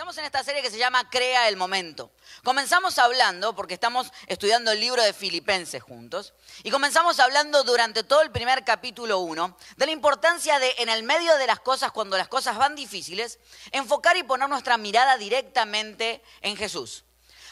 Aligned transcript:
Estamos 0.00 0.16
en 0.16 0.24
esta 0.24 0.42
serie 0.42 0.62
que 0.62 0.70
se 0.70 0.78
llama 0.78 1.10
Crea 1.10 1.46
el 1.46 1.58
Momento. 1.58 2.10
Comenzamos 2.42 2.98
hablando, 2.98 3.54
porque 3.54 3.74
estamos 3.74 4.10
estudiando 4.28 4.72
el 4.72 4.80
libro 4.80 5.02
de 5.02 5.12
Filipenses 5.12 5.82
juntos, 5.82 6.32
y 6.62 6.70
comenzamos 6.70 7.20
hablando 7.20 7.64
durante 7.64 8.02
todo 8.02 8.22
el 8.22 8.30
primer 8.30 8.64
capítulo 8.64 9.18
1 9.18 9.58
de 9.76 9.84
la 9.84 9.92
importancia 9.92 10.58
de, 10.58 10.74
en 10.78 10.88
el 10.88 11.02
medio 11.02 11.36
de 11.36 11.46
las 11.46 11.60
cosas, 11.60 11.92
cuando 11.92 12.16
las 12.16 12.28
cosas 12.28 12.56
van 12.56 12.74
difíciles, 12.74 13.40
enfocar 13.72 14.16
y 14.16 14.22
poner 14.22 14.48
nuestra 14.48 14.78
mirada 14.78 15.18
directamente 15.18 16.22
en 16.40 16.56
Jesús. 16.56 17.04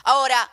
Ahora, 0.04 0.50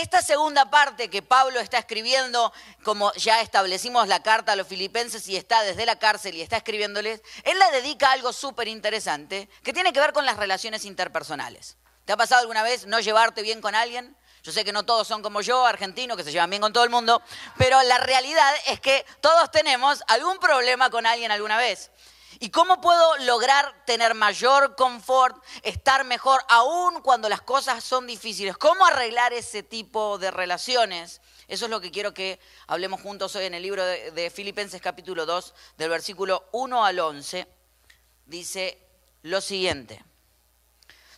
esta 0.00 0.22
segunda 0.22 0.70
parte 0.70 1.08
que 1.08 1.22
Pablo 1.22 1.60
está 1.60 1.78
escribiendo, 1.78 2.52
como 2.82 3.12
ya 3.14 3.40
establecimos 3.40 4.08
la 4.08 4.22
carta 4.22 4.52
a 4.52 4.56
los 4.56 4.66
filipenses 4.66 5.26
y 5.28 5.36
está 5.36 5.62
desde 5.62 5.86
la 5.86 5.98
cárcel 5.98 6.34
y 6.34 6.42
está 6.42 6.58
escribiéndoles, 6.58 7.22
él 7.44 7.58
la 7.58 7.70
dedica 7.70 8.08
a 8.08 8.12
algo 8.12 8.32
súper 8.32 8.68
interesante 8.68 9.48
que 9.62 9.72
tiene 9.72 9.92
que 9.92 10.00
ver 10.00 10.12
con 10.12 10.26
las 10.26 10.36
relaciones 10.36 10.84
interpersonales. 10.84 11.76
¿Te 12.04 12.12
ha 12.12 12.16
pasado 12.16 12.42
alguna 12.42 12.62
vez 12.62 12.86
no 12.86 13.00
llevarte 13.00 13.42
bien 13.42 13.60
con 13.60 13.74
alguien? 13.74 14.16
Yo 14.42 14.52
sé 14.52 14.64
que 14.64 14.72
no 14.72 14.84
todos 14.84 15.08
son 15.08 15.22
como 15.22 15.40
yo, 15.40 15.66
argentinos, 15.66 16.16
que 16.16 16.22
se 16.22 16.30
llevan 16.30 16.50
bien 16.50 16.62
con 16.62 16.72
todo 16.72 16.84
el 16.84 16.90
mundo, 16.90 17.20
pero 17.58 17.82
la 17.82 17.98
realidad 17.98 18.54
es 18.66 18.80
que 18.80 19.04
todos 19.20 19.50
tenemos 19.50 20.04
algún 20.06 20.38
problema 20.38 20.88
con 20.88 21.04
alguien 21.04 21.32
alguna 21.32 21.56
vez. 21.56 21.90
¿Y 22.38 22.50
cómo 22.50 22.80
puedo 22.80 23.16
lograr 23.18 23.84
tener 23.86 24.14
mayor 24.14 24.76
confort, 24.76 25.42
estar 25.62 26.04
mejor 26.04 26.42
aún 26.48 27.00
cuando 27.00 27.28
las 27.28 27.40
cosas 27.40 27.82
son 27.82 28.06
difíciles? 28.06 28.58
¿Cómo 28.58 28.84
arreglar 28.84 29.32
ese 29.32 29.62
tipo 29.62 30.18
de 30.18 30.30
relaciones? 30.30 31.22
Eso 31.48 31.64
es 31.64 31.70
lo 31.70 31.80
que 31.80 31.90
quiero 31.90 32.12
que 32.12 32.38
hablemos 32.66 33.00
juntos 33.00 33.34
hoy 33.36 33.46
en 33.46 33.54
el 33.54 33.62
libro 33.62 33.84
de, 33.84 34.32
Filipenses 34.34 34.82
capítulo 34.82 35.24
2, 35.24 35.54
del 35.78 35.88
versículo 35.88 36.48
1 36.52 36.84
al 36.84 36.98
11. 36.98 37.46
Dice 38.26 38.78
lo 39.22 39.40
siguiente. 39.40 40.04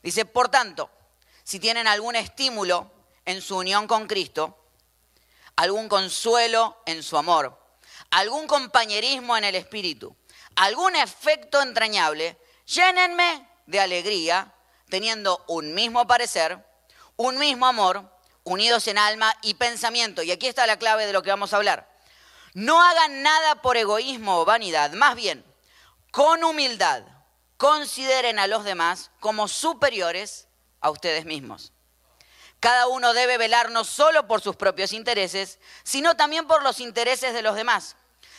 Dice, 0.02 0.24
por 0.24 0.48
tanto, 0.48 0.90
si 1.42 1.58
tienen 1.58 1.88
algún 1.88 2.14
estímulo 2.14 2.92
en 3.24 3.42
su 3.42 3.56
unión 3.56 3.88
con 3.88 4.06
Cristo, 4.06 4.56
algún 5.56 5.88
consuelo 5.88 6.76
en 6.86 7.02
su 7.02 7.16
amor, 7.16 7.58
algún 8.10 8.46
compañerismo 8.46 9.36
en 9.36 9.44
el 9.44 9.56
Espíritu, 9.56 10.14
algún 10.58 10.96
efecto 10.96 11.62
entrañable, 11.62 12.36
llénenme 12.66 13.48
de 13.66 13.78
alegría, 13.78 14.52
teniendo 14.88 15.44
un 15.46 15.72
mismo 15.72 16.06
parecer, 16.08 16.66
un 17.16 17.38
mismo 17.38 17.66
amor, 17.66 18.10
unidos 18.42 18.88
en 18.88 18.98
alma 18.98 19.32
y 19.42 19.54
pensamiento. 19.54 20.22
Y 20.22 20.32
aquí 20.32 20.48
está 20.48 20.66
la 20.66 20.76
clave 20.76 21.06
de 21.06 21.12
lo 21.12 21.22
que 21.22 21.30
vamos 21.30 21.52
a 21.52 21.58
hablar. 21.58 21.88
No 22.54 22.82
hagan 22.82 23.22
nada 23.22 23.62
por 23.62 23.76
egoísmo 23.76 24.40
o 24.40 24.44
vanidad, 24.44 24.92
más 24.92 25.14
bien, 25.14 25.44
con 26.10 26.42
humildad, 26.42 27.04
consideren 27.56 28.40
a 28.40 28.48
los 28.48 28.64
demás 28.64 29.12
como 29.20 29.46
superiores 29.46 30.48
a 30.80 30.90
ustedes 30.90 31.24
mismos. 31.24 31.72
Cada 32.58 32.88
uno 32.88 33.14
debe 33.14 33.38
velar 33.38 33.70
no 33.70 33.84
solo 33.84 34.26
por 34.26 34.40
sus 34.40 34.56
propios 34.56 34.92
intereses, 34.92 35.60
sino 35.84 36.16
también 36.16 36.48
por 36.48 36.64
los 36.64 36.80
intereses 36.80 37.32
de 37.32 37.42
los 37.42 37.54
demás. 37.54 37.94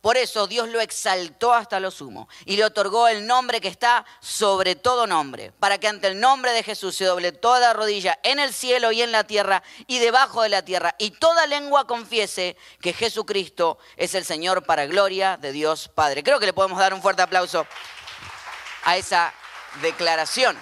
Por 0.00 0.16
eso 0.16 0.46
Dios 0.46 0.68
lo 0.68 0.80
exaltó 0.80 1.52
hasta 1.52 1.80
lo 1.80 1.90
sumo 1.90 2.28
y 2.44 2.56
le 2.56 2.64
otorgó 2.64 3.08
el 3.08 3.26
nombre 3.26 3.60
que 3.60 3.66
está 3.66 4.06
sobre 4.20 4.76
todo 4.76 5.08
nombre, 5.08 5.52
para 5.58 5.78
que 5.78 5.88
ante 5.88 6.06
el 6.06 6.20
nombre 6.20 6.52
de 6.52 6.62
Jesús 6.62 6.94
se 6.96 7.04
doble 7.04 7.32
toda 7.32 7.72
rodilla 7.72 8.18
en 8.22 8.38
el 8.38 8.54
cielo 8.54 8.92
y 8.92 9.02
en 9.02 9.10
la 9.10 9.24
tierra 9.24 9.62
y 9.88 9.98
debajo 9.98 10.42
de 10.42 10.50
la 10.50 10.64
tierra, 10.64 10.94
y 10.98 11.10
toda 11.10 11.48
lengua 11.48 11.86
confiese 11.86 12.56
que 12.80 12.92
Jesucristo 12.92 13.78
es 13.96 14.14
el 14.14 14.24
Señor 14.24 14.64
para 14.64 14.86
gloria 14.86 15.36
de 15.36 15.50
Dios 15.50 15.88
Padre. 15.88 16.22
Creo 16.22 16.38
que 16.38 16.46
le 16.46 16.52
podemos 16.52 16.78
dar 16.78 16.94
un 16.94 17.02
fuerte 17.02 17.22
aplauso 17.22 17.66
a 18.84 18.96
esa 18.96 19.34
declaración. 19.82 20.56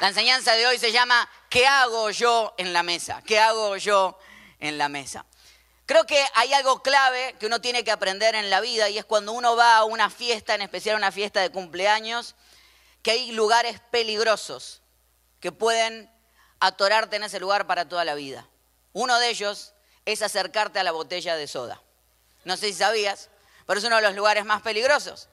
La 0.00 0.08
enseñanza 0.08 0.52
de 0.52 0.66
hoy 0.66 0.78
se 0.78 0.92
llama 0.92 1.28
¿Qué 1.48 1.66
hago 1.66 2.10
yo 2.10 2.54
en 2.56 2.72
la 2.72 2.82
mesa? 2.82 3.20
¿Qué 3.26 3.38
hago 3.38 3.76
yo 3.76 4.18
en 4.58 4.78
la 4.78 4.88
mesa? 4.88 5.26
Creo 5.92 6.06
que 6.06 6.24
hay 6.32 6.54
algo 6.54 6.82
clave 6.82 7.36
que 7.38 7.44
uno 7.44 7.60
tiene 7.60 7.84
que 7.84 7.90
aprender 7.90 8.34
en 8.34 8.48
la 8.48 8.62
vida 8.62 8.88
y 8.88 8.96
es 8.96 9.04
cuando 9.04 9.32
uno 9.32 9.56
va 9.56 9.76
a 9.76 9.84
una 9.84 10.08
fiesta, 10.08 10.54
en 10.54 10.62
especial 10.62 10.96
una 10.96 11.12
fiesta 11.12 11.42
de 11.42 11.50
cumpleaños, 11.50 12.34
que 13.02 13.10
hay 13.10 13.32
lugares 13.32 13.78
peligrosos 13.90 14.80
que 15.38 15.52
pueden 15.52 16.10
atorarte 16.60 17.16
en 17.16 17.24
ese 17.24 17.38
lugar 17.40 17.66
para 17.66 17.90
toda 17.90 18.06
la 18.06 18.14
vida. 18.14 18.48
Uno 18.94 19.18
de 19.18 19.28
ellos 19.28 19.74
es 20.06 20.22
acercarte 20.22 20.78
a 20.78 20.82
la 20.82 20.92
botella 20.92 21.36
de 21.36 21.46
soda. 21.46 21.82
No 22.44 22.56
sé 22.56 22.68
si 22.68 22.78
sabías, 22.78 23.28
pero 23.66 23.78
es 23.78 23.84
uno 23.84 23.96
de 23.96 24.02
los 24.02 24.14
lugares 24.14 24.46
más 24.46 24.62
peligrosos. 24.62 25.28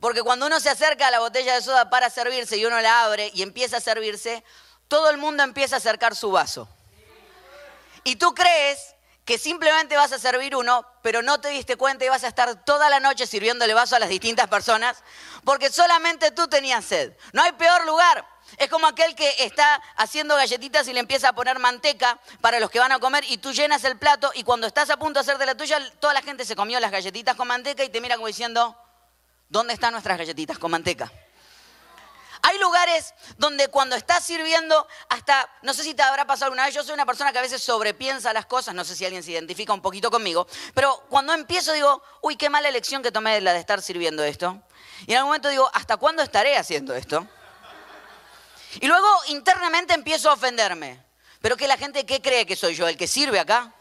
Porque 0.00 0.22
cuando 0.22 0.44
uno 0.44 0.60
se 0.60 0.68
acerca 0.68 1.06
a 1.06 1.10
la 1.10 1.20
botella 1.20 1.54
de 1.54 1.62
soda 1.62 1.88
para 1.88 2.10
servirse 2.10 2.58
y 2.58 2.66
uno 2.66 2.78
la 2.82 3.04
abre 3.04 3.30
y 3.32 3.40
empieza 3.40 3.78
a 3.78 3.80
servirse, 3.80 4.44
todo 4.86 5.08
el 5.08 5.16
mundo 5.16 5.44
empieza 5.44 5.76
a 5.76 5.78
acercar 5.78 6.14
su 6.14 6.30
vaso. 6.30 6.68
Y 8.04 8.16
tú 8.16 8.34
crees 8.34 8.97
que 9.28 9.36
simplemente 9.36 9.94
vas 9.94 10.10
a 10.12 10.18
servir 10.18 10.56
uno, 10.56 10.86
pero 11.02 11.20
no 11.20 11.38
te 11.38 11.50
diste 11.50 11.76
cuenta 11.76 12.02
y 12.02 12.08
vas 12.08 12.24
a 12.24 12.28
estar 12.28 12.64
toda 12.64 12.88
la 12.88 12.98
noche 12.98 13.26
sirviéndole 13.26 13.74
vaso 13.74 13.94
a 13.94 13.98
las 13.98 14.08
distintas 14.08 14.48
personas, 14.48 15.04
porque 15.44 15.68
solamente 15.68 16.30
tú 16.30 16.48
tenías 16.48 16.82
sed. 16.82 17.12
No 17.34 17.42
hay 17.42 17.52
peor 17.52 17.84
lugar. 17.84 18.26
Es 18.56 18.70
como 18.70 18.86
aquel 18.86 19.14
que 19.14 19.30
está 19.40 19.82
haciendo 19.96 20.34
galletitas 20.34 20.88
y 20.88 20.94
le 20.94 21.00
empieza 21.00 21.28
a 21.28 21.32
poner 21.34 21.58
manteca 21.58 22.18
para 22.40 22.58
los 22.58 22.70
que 22.70 22.78
van 22.78 22.90
a 22.90 23.00
comer 23.00 23.22
y 23.28 23.36
tú 23.36 23.52
llenas 23.52 23.84
el 23.84 23.98
plato 23.98 24.30
y 24.34 24.44
cuando 24.44 24.66
estás 24.66 24.88
a 24.88 24.96
punto 24.96 25.18
de 25.18 25.24
hacer 25.24 25.36
de 25.36 25.44
la 25.44 25.54
tuya, 25.54 25.78
toda 26.00 26.14
la 26.14 26.22
gente 26.22 26.46
se 26.46 26.56
comió 26.56 26.80
las 26.80 26.90
galletitas 26.90 27.36
con 27.36 27.48
manteca 27.48 27.84
y 27.84 27.90
te 27.90 28.00
mira 28.00 28.14
como 28.14 28.28
diciendo, 28.28 28.78
¿dónde 29.50 29.74
están 29.74 29.92
nuestras 29.92 30.16
galletitas 30.16 30.56
con 30.56 30.70
manteca? 30.70 31.12
Hay 32.42 32.58
lugares 32.58 33.14
donde 33.36 33.68
cuando 33.68 33.96
estás 33.96 34.24
sirviendo, 34.24 34.86
hasta, 35.08 35.48
no 35.62 35.74
sé 35.74 35.82
si 35.82 35.94
te 35.94 36.02
habrá 36.02 36.26
pasado 36.26 36.46
alguna 36.46 36.66
vez, 36.66 36.74
yo 36.74 36.82
soy 36.82 36.94
una 36.94 37.06
persona 37.06 37.32
que 37.32 37.38
a 37.38 37.42
veces 37.42 37.62
sobrepiensa 37.62 38.32
las 38.32 38.46
cosas, 38.46 38.74
no 38.74 38.84
sé 38.84 38.94
si 38.94 39.04
alguien 39.04 39.22
se 39.22 39.32
identifica 39.32 39.72
un 39.72 39.82
poquito 39.82 40.10
conmigo, 40.10 40.46
pero 40.74 41.04
cuando 41.08 41.32
empiezo 41.32 41.72
digo, 41.72 42.02
uy, 42.22 42.36
qué 42.36 42.50
mala 42.50 42.68
elección 42.68 43.02
que 43.02 43.12
tomé 43.12 43.40
la 43.40 43.52
de 43.52 43.60
estar 43.60 43.82
sirviendo 43.82 44.22
esto. 44.24 44.62
Y 45.06 45.12
en 45.12 45.18
algún 45.18 45.30
momento 45.30 45.48
digo, 45.48 45.70
¿hasta 45.72 45.96
cuándo 45.96 46.22
estaré 46.22 46.56
haciendo 46.56 46.94
esto? 46.94 47.26
Y 48.80 48.86
luego 48.86 49.06
internamente 49.28 49.94
empiezo 49.94 50.30
a 50.30 50.34
ofenderme. 50.34 51.02
Pero 51.40 51.56
que 51.56 51.68
la 51.68 51.76
gente, 51.76 52.04
¿qué 52.04 52.20
cree 52.20 52.46
que 52.46 52.56
soy 52.56 52.74
yo? 52.74 52.88
¿El 52.88 52.96
que 52.96 53.06
sirve 53.06 53.38
acá? 53.38 53.72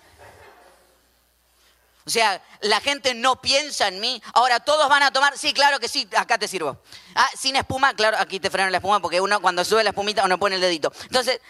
O 2.08 2.10
sea, 2.10 2.42
la 2.62 2.80
gente 2.80 3.14
no 3.14 3.42
piensa 3.42 3.90
en 3.90 4.00
mí. 4.00 4.24
Ahora 4.34 4.62
todos 4.62 4.88
van 4.88 5.04
a 5.04 5.12
tomar, 5.12 5.38
sí, 5.38 5.52
claro 5.52 5.78
que 5.78 5.90
sí, 5.90 6.08
acá 6.16 6.38
te 6.38 6.48
sirvo. 6.48 6.82
Ah, 7.14 7.30
sin 7.38 7.58
espuma, 7.58 7.94
claro, 7.96 8.16
aquí 8.18 8.40
te 8.40 8.50
frenan 8.50 8.72
la 8.72 8.78
espuma 8.78 9.02
porque 9.02 9.20
uno 9.20 9.42
cuando 9.42 9.66
sube 9.66 9.84
la 9.84 9.90
espumita 9.90 10.24
uno 10.24 10.40
pone 10.40 10.56
el 10.56 10.62
dedito. 10.62 10.90
Entonces, 11.04 11.42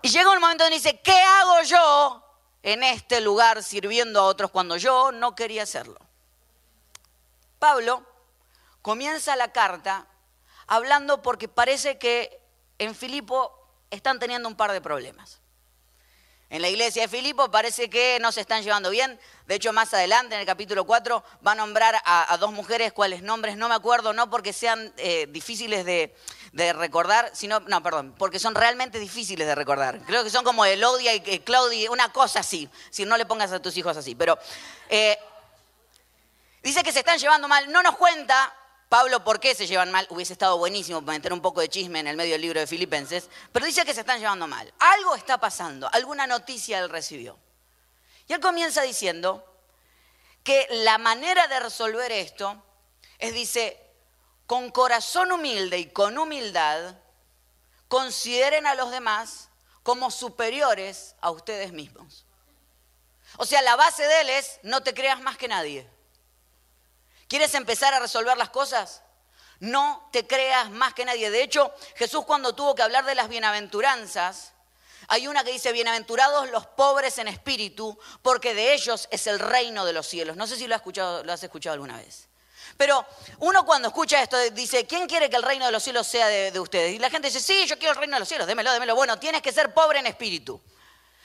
y 0.00 0.08
llega 0.08 0.32
un 0.32 0.40
momento 0.40 0.64
donde 0.64 0.78
dice, 0.78 0.98
¿qué 1.02 1.12
hago 1.12 1.62
yo 1.64 2.24
en 2.62 2.82
este 2.82 3.20
lugar 3.20 3.62
sirviendo 3.62 4.20
a 4.20 4.24
otros 4.24 4.50
cuando 4.50 4.78
yo 4.78 5.12
no 5.12 5.34
quería 5.34 5.64
hacerlo? 5.64 5.98
Pablo 7.58 8.02
comienza 8.80 9.36
la 9.36 9.52
carta 9.52 10.06
hablando 10.68 11.20
porque 11.20 11.48
parece 11.48 11.98
que 11.98 12.40
en 12.78 12.94
Filipo 12.94 13.52
están 13.90 14.18
teniendo 14.18 14.48
un 14.48 14.56
par 14.56 14.72
de 14.72 14.80
problemas. 14.80 15.41
En 16.52 16.60
la 16.60 16.68
iglesia 16.68 17.00
de 17.00 17.08
Filipo 17.08 17.50
parece 17.50 17.88
que 17.88 18.18
no 18.20 18.30
se 18.30 18.42
están 18.42 18.62
llevando 18.62 18.90
bien. 18.90 19.18
De 19.46 19.54
hecho, 19.54 19.72
más 19.72 19.94
adelante, 19.94 20.34
en 20.34 20.40
el 20.42 20.46
capítulo 20.46 20.84
4, 20.84 21.24
va 21.46 21.52
a 21.52 21.54
nombrar 21.54 21.98
a, 22.04 22.36
dos 22.36 22.52
mujeres 22.52 22.92
cuáles 22.92 23.22
nombres 23.22 23.56
no 23.56 23.70
me 23.70 23.74
acuerdo, 23.74 24.12
no 24.12 24.28
porque 24.28 24.52
sean 24.52 24.92
eh, 24.98 25.26
difíciles 25.30 25.86
de, 25.86 26.14
recordar, 26.74 27.30
sino, 27.32 27.60
no, 27.60 27.82
perdón, 27.82 28.14
porque 28.18 28.38
son 28.38 28.54
realmente 28.54 28.98
difíciles 28.98 29.46
de 29.46 29.54
recordar. 29.54 30.00
Creo 30.00 30.22
que 30.22 30.28
son 30.28 30.44
como 30.44 30.66
Elodia 30.66 31.14
y 31.14 31.38
Claudia, 31.38 31.90
una 31.90 32.12
cosa 32.12 32.40
así. 32.40 32.68
Si 32.90 33.06
no 33.06 33.16
le 33.16 33.24
pongas 33.24 33.50
a 33.52 33.62
tus 33.62 33.74
hijos 33.78 33.96
así. 33.96 34.14
Pero 34.14 34.38
eh, 34.90 35.18
dice 36.62 36.82
que 36.82 36.92
se 36.92 36.98
están 36.98 37.18
llevando 37.18 37.48
mal. 37.48 37.72
No 37.72 37.82
nos 37.82 37.96
cuenta 37.96 38.54
Pablo, 38.92 39.24
¿por 39.24 39.40
qué 39.40 39.54
se 39.54 39.66
llevan 39.66 39.90
mal? 39.90 40.06
Hubiese 40.10 40.34
estado 40.34 40.58
buenísimo 40.58 41.00
para 41.00 41.16
meter 41.16 41.32
un 41.32 41.40
poco 41.40 41.62
de 41.62 41.70
chisme 41.70 42.00
en 42.00 42.08
el 42.08 42.14
medio 42.18 42.32
del 42.32 42.42
libro 42.42 42.60
de 42.60 42.66
Filipenses, 42.66 43.30
pero 43.50 43.64
dice 43.64 43.86
que 43.86 43.94
se 43.94 44.00
están 44.00 44.20
llevando 44.20 44.46
mal. 44.46 44.70
Algo 44.78 45.14
está 45.14 45.38
pasando, 45.38 45.88
alguna 45.94 46.26
noticia 46.26 46.78
él 46.78 46.90
recibió. 46.90 47.38
Y 48.28 48.34
él 48.34 48.40
comienza 48.40 48.82
diciendo 48.82 49.50
que 50.44 50.66
la 50.68 50.98
manera 50.98 51.46
de 51.46 51.60
resolver 51.60 52.12
esto 52.12 52.62
es, 53.18 53.32
dice, 53.32 53.80
con 54.46 54.70
corazón 54.70 55.32
humilde 55.32 55.78
y 55.78 55.86
con 55.86 56.18
humildad, 56.18 56.94
consideren 57.88 58.66
a 58.66 58.74
los 58.74 58.90
demás 58.90 59.48
como 59.82 60.10
superiores 60.10 61.16
a 61.22 61.30
ustedes 61.30 61.72
mismos. 61.72 62.26
O 63.38 63.46
sea, 63.46 63.62
la 63.62 63.74
base 63.74 64.06
de 64.06 64.20
él 64.20 64.28
es 64.28 64.60
no 64.62 64.82
te 64.82 64.92
creas 64.92 65.22
más 65.22 65.38
que 65.38 65.48
nadie. 65.48 65.88
¿Quieres 67.32 67.54
empezar 67.54 67.94
a 67.94 67.98
resolver 67.98 68.36
las 68.36 68.50
cosas? 68.50 69.00
No 69.58 70.06
te 70.12 70.26
creas 70.26 70.68
más 70.68 70.92
que 70.92 71.06
nadie. 71.06 71.30
De 71.30 71.42
hecho, 71.42 71.72
Jesús 71.96 72.26
cuando 72.26 72.54
tuvo 72.54 72.74
que 72.74 72.82
hablar 72.82 73.06
de 73.06 73.14
las 73.14 73.30
bienaventuranzas, 73.30 74.52
hay 75.08 75.26
una 75.26 75.42
que 75.42 75.50
dice, 75.50 75.72
bienaventurados 75.72 76.50
los 76.50 76.66
pobres 76.66 77.16
en 77.16 77.28
espíritu, 77.28 77.98
porque 78.20 78.52
de 78.52 78.74
ellos 78.74 79.08
es 79.10 79.26
el 79.26 79.38
reino 79.38 79.86
de 79.86 79.94
los 79.94 80.06
cielos. 80.06 80.36
No 80.36 80.46
sé 80.46 80.56
si 80.56 80.66
lo 80.66 80.74
has 80.74 80.82
escuchado, 80.82 81.24
lo 81.24 81.32
has 81.32 81.42
escuchado 81.42 81.72
alguna 81.72 81.96
vez. 81.96 82.28
Pero 82.76 83.02
uno 83.38 83.64
cuando 83.64 83.88
escucha 83.88 84.22
esto 84.22 84.36
dice, 84.50 84.86
¿quién 84.86 85.06
quiere 85.06 85.30
que 85.30 85.36
el 85.36 85.42
reino 85.42 85.64
de 85.64 85.72
los 85.72 85.82
cielos 85.82 86.06
sea 86.06 86.28
de, 86.28 86.60
ustedes? 86.60 86.92
Y 86.92 86.98
la 86.98 87.08
gente 87.08 87.28
dice, 87.28 87.40
sí, 87.40 87.64
yo 87.66 87.78
quiero 87.78 87.92
el 87.94 87.98
reino 87.98 88.16
de 88.16 88.20
los 88.20 88.28
cielos, 88.28 88.46
démelo, 88.46 88.70
démelo. 88.74 88.94
Bueno, 88.94 89.18
tienes 89.18 89.40
que 89.40 89.52
ser 89.52 89.72
pobre 89.72 90.00
en 90.00 90.06
espíritu. 90.06 90.60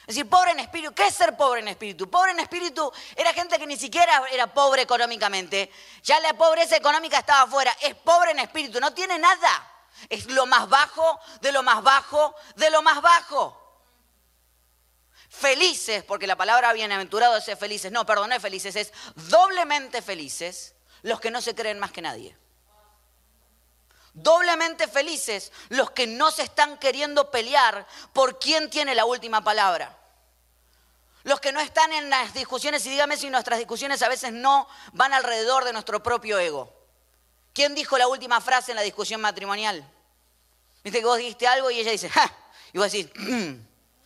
Es 0.08 0.16
decir, 0.16 0.30
pobre 0.30 0.52
en 0.52 0.60
espíritu. 0.62 0.96
¿Qué 0.96 1.08
es 1.08 1.14
ser 1.14 1.36
pobre 1.36 1.60
en 1.60 1.68
espíritu? 1.68 2.10
Pobre 2.10 2.32
en 2.32 2.40
espíritu 2.40 2.90
era 3.14 3.34
gente 3.34 3.60
que 3.60 3.68
ni 3.68 3.76
siquiera 3.76 4.24
era 4.32 4.48
pobre 4.48 4.82
económicamente. 4.82 5.70
Ya 6.02 6.18
la 6.22 6.34
pobreza 6.34 6.78
económica 6.78 7.20
estaba 7.20 7.42
afuera. 7.42 7.76
Es 7.82 7.94
pobre 7.94 8.32
en 8.32 8.40
espíritu, 8.40 8.80
no 8.80 8.94
tiene 8.94 9.20
nada. 9.20 9.70
Es 10.08 10.28
lo 10.28 10.46
más 10.46 10.70
bajo, 10.70 11.20
de 11.42 11.52
lo 11.52 11.62
más 11.62 11.84
bajo, 11.84 12.34
de 12.56 12.70
lo 12.70 12.82
más 12.82 13.02
bajo. 13.02 13.84
Felices, 15.28 16.06
porque 16.06 16.26
la 16.26 16.38
palabra 16.38 16.72
bienaventurado 16.72 17.36
es 17.36 17.60
felices. 17.60 17.92
No, 17.92 18.06
perdón, 18.06 18.30
no 18.30 18.36
es 18.36 18.42
felices, 18.42 18.78
es 18.78 18.94
doblemente 19.16 20.02
felices 20.02 20.74
los 21.02 21.20
que 21.20 21.32
no 21.32 21.42
se 21.42 21.54
creen 21.54 21.80
más 21.80 21.92
que 21.92 22.02
nadie. 22.02 22.38
Doblemente 24.18 24.88
felices 24.88 25.52
los 25.70 25.92
que 25.92 26.08
no 26.08 26.32
se 26.32 26.42
están 26.42 26.80
queriendo 26.80 27.30
pelear 27.30 27.86
por 28.14 28.40
quién 28.40 28.68
tiene 28.68 28.96
la 28.96 29.06
última 29.06 29.44
palabra. 29.44 29.96
Los 31.22 31.40
que 31.40 31.52
no 31.52 31.60
están 31.60 31.94
en 31.94 32.10
las 32.10 32.34
discusiones, 32.34 32.84
y 32.88 32.90
dígame 32.90 33.16
si 33.16 33.30
nuestras 33.30 33.60
discusiones 33.60 34.02
a 34.02 34.10
veces 34.10 34.34
no 34.34 34.68
van 34.94 35.14
alrededor 35.14 35.66
de 35.66 35.74
nuestro 35.74 36.02
propio 36.02 36.40
ego. 36.40 36.74
¿Quién 37.54 37.76
dijo 37.76 37.96
la 37.96 38.08
última 38.08 38.42
frase 38.42 38.72
en 38.72 38.78
la 38.78 38.82
discusión 38.82 39.22
matrimonial? 39.22 39.88
Viste 40.84 40.98
que 40.98 41.06
vos 41.06 41.20
dijiste 41.20 41.48
algo 41.48 41.70
y 41.70 41.80
ella 41.80 41.92
dice, 41.92 42.10
ja, 42.10 42.36
y 42.74 42.80
vos 42.80 42.92
decís, 42.92 43.12
mm, 43.14 43.54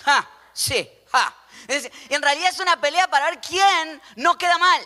ja, 0.04 0.30
sí, 0.52 0.92
ja. 1.10 1.38
Y 2.10 2.14
en 2.14 2.22
realidad 2.22 2.50
es 2.50 2.60
una 2.60 2.82
pelea 2.82 3.10
para 3.10 3.30
ver 3.30 3.40
quién 3.40 4.02
no 4.18 4.38
queda 4.38 4.58
mal. 4.58 4.82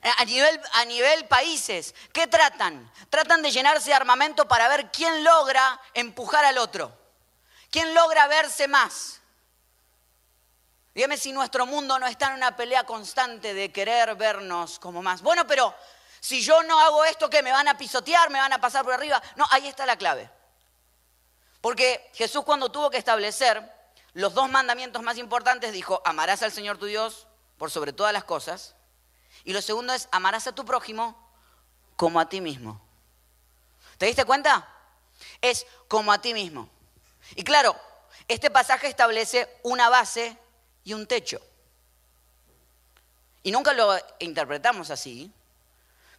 A 0.00 0.24
nivel, 0.24 0.60
a 0.74 0.84
nivel 0.84 1.26
países, 1.26 1.94
¿qué 2.12 2.26
tratan? 2.26 2.90
Tratan 3.10 3.42
de 3.42 3.50
llenarse 3.50 3.90
de 3.90 3.94
armamento 3.94 4.46
para 4.46 4.68
ver 4.68 4.90
quién 4.92 5.24
logra 5.24 5.80
empujar 5.92 6.44
al 6.44 6.58
otro, 6.58 6.96
quién 7.70 7.92
logra 7.94 8.28
verse 8.28 8.68
más. 8.68 9.20
Dígame 10.94 11.16
si 11.16 11.32
nuestro 11.32 11.66
mundo 11.66 11.98
no 11.98 12.06
está 12.06 12.28
en 12.28 12.34
una 12.34 12.56
pelea 12.56 12.84
constante 12.84 13.54
de 13.54 13.72
querer 13.72 14.14
vernos 14.14 14.78
como 14.78 15.02
más. 15.02 15.20
Bueno, 15.22 15.46
pero 15.46 15.74
si 16.20 16.40
yo 16.42 16.62
no 16.62 16.78
hago 16.80 17.04
esto, 17.04 17.28
¿qué? 17.28 17.42
¿Me 17.42 17.52
van 17.52 17.68
a 17.68 17.76
pisotear? 17.76 18.30
¿Me 18.30 18.38
van 18.38 18.52
a 18.52 18.60
pasar 18.60 18.84
por 18.84 18.94
arriba? 18.94 19.20
No, 19.36 19.46
ahí 19.50 19.66
está 19.66 19.84
la 19.84 19.96
clave. 19.96 20.30
Porque 21.60 22.10
Jesús 22.14 22.44
cuando 22.44 22.70
tuvo 22.70 22.90
que 22.90 22.98
establecer 22.98 23.62
los 24.12 24.34
dos 24.34 24.48
mandamientos 24.48 25.02
más 25.02 25.18
importantes 25.18 25.72
dijo, 25.72 26.02
amarás 26.04 26.42
al 26.42 26.52
Señor 26.52 26.78
tu 26.78 26.86
Dios 26.86 27.26
por 27.56 27.70
sobre 27.70 27.92
todas 27.92 28.12
las 28.12 28.24
cosas 28.24 28.74
y 29.44 29.52
lo 29.52 29.62
segundo 29.62 29.92
es, 29.92 30.08
amarás 30.10 30.46
a 30.46 30.54
tu 30.54 30.64
prójimo 30.64 31.16
como 31.96 32.20
a 32.20 32.28
ti 32.28 32.40
mismo. 32.40 32.80
¿Te 33.96 34.06
diste 34.06 34.24
cuenta? 34.24 34.68
Es 35.40 35.66
como 35.88 36.12
a 36.12 36.20
ti 36.20 36.32
mismo. 36.32 36.68
Y 37.34 37.42
claro, 37.42 37.76
este 38.28 38.50
pasaje 38.50 38.86
establece 38.86 39.48
una 39.62 39.88
base 39.88 40.36
y 40.84 40.94
un 40.94 41.06
techo. 41.06 41.40
Y 43.42 43.50
nunca 43.50 43.72
lo 43.72 43.96
interpretamos 44.18 44.90
así, 44.90 45.32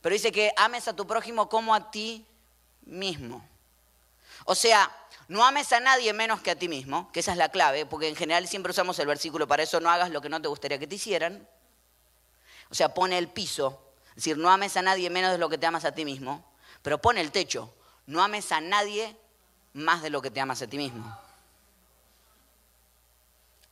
pero 0.01 0.13
dice 0.13 0.31
que 0.31 0.51
ames 0.57 0.88
a 0.88 0.95
tu 0.95 1.06
prójimo 1.06 1.50
como 1.50 1.74
a 1.75 1.92
ti 1.92 2.25
mismo. 2.81 3.48
O 4.45 4.56
sea, 4.56 4.92
no 5.27 5.45
ames 5.45 5.71
a 5.74 5.80
nadie 5.80 6.12
menos 6.13 6.42
que 6.42 6.51
a 6.51 6.56
ti 6.56 6.68
mismo, 6.68 7.12
que 7.12 7.19
esa 7.19 7.33
es 7.33 7.38
la 7.38 7.50
clave, 7.50 7.86
porque 7.86 8.07
en 8.07 8.16
general 8.16 8.48
siempre 8.48 8.71
usamos 8.71 8.98
el 9.00 9.07
versículo 9.07 9.48
para 9.48 9.63
eso, 9.63 9.80
no 9.80 9.89
hagas 9.89 10.10
lo 10.10 10.21
que 10.21 10.30
no 10.30 10.42
te 10.42 10.48
gustaría 10.48 10.80
que 10.80 10.88
te 10.88 10.95
hicieran. 10.95 11.48
O 12.69 12.75
sea, 12.75 12.94
pone 12.94 13.18
el 13.18 13.30
piso, 13.30 13.81
es 14.10 14.16
decir, 14.16 14.38
no 14.38 14.50
ames 14.50 14.77
a 14.77 14.81
nadie 14.81 15.10
menos 15.10 15.31
de 15.31 15.38
lo 15.38 15.50
que 15.50 15.57
te 15.57 15.66
amas 15.66 15.86
a 15.86 15.94
ti 15.94 16.06
mismo, 16.06 16.45
pero 16.81 17.01
pone 17.01 17.21
el 17.21 17.31
techo, 17.31 17.74
no 18.06 18.21
ames 18.21 18.51
a 18.51 18.62
nadie 18.62 19.16
más 19.74 20.01
de 20.01 20.10
lo 20.10 20.21
que 20.21 20.31
te 20.31 20.39
amas 20.39 20.62
a 20.62 20.68
ti 20.68 20.77
mismo. 20.77 21.18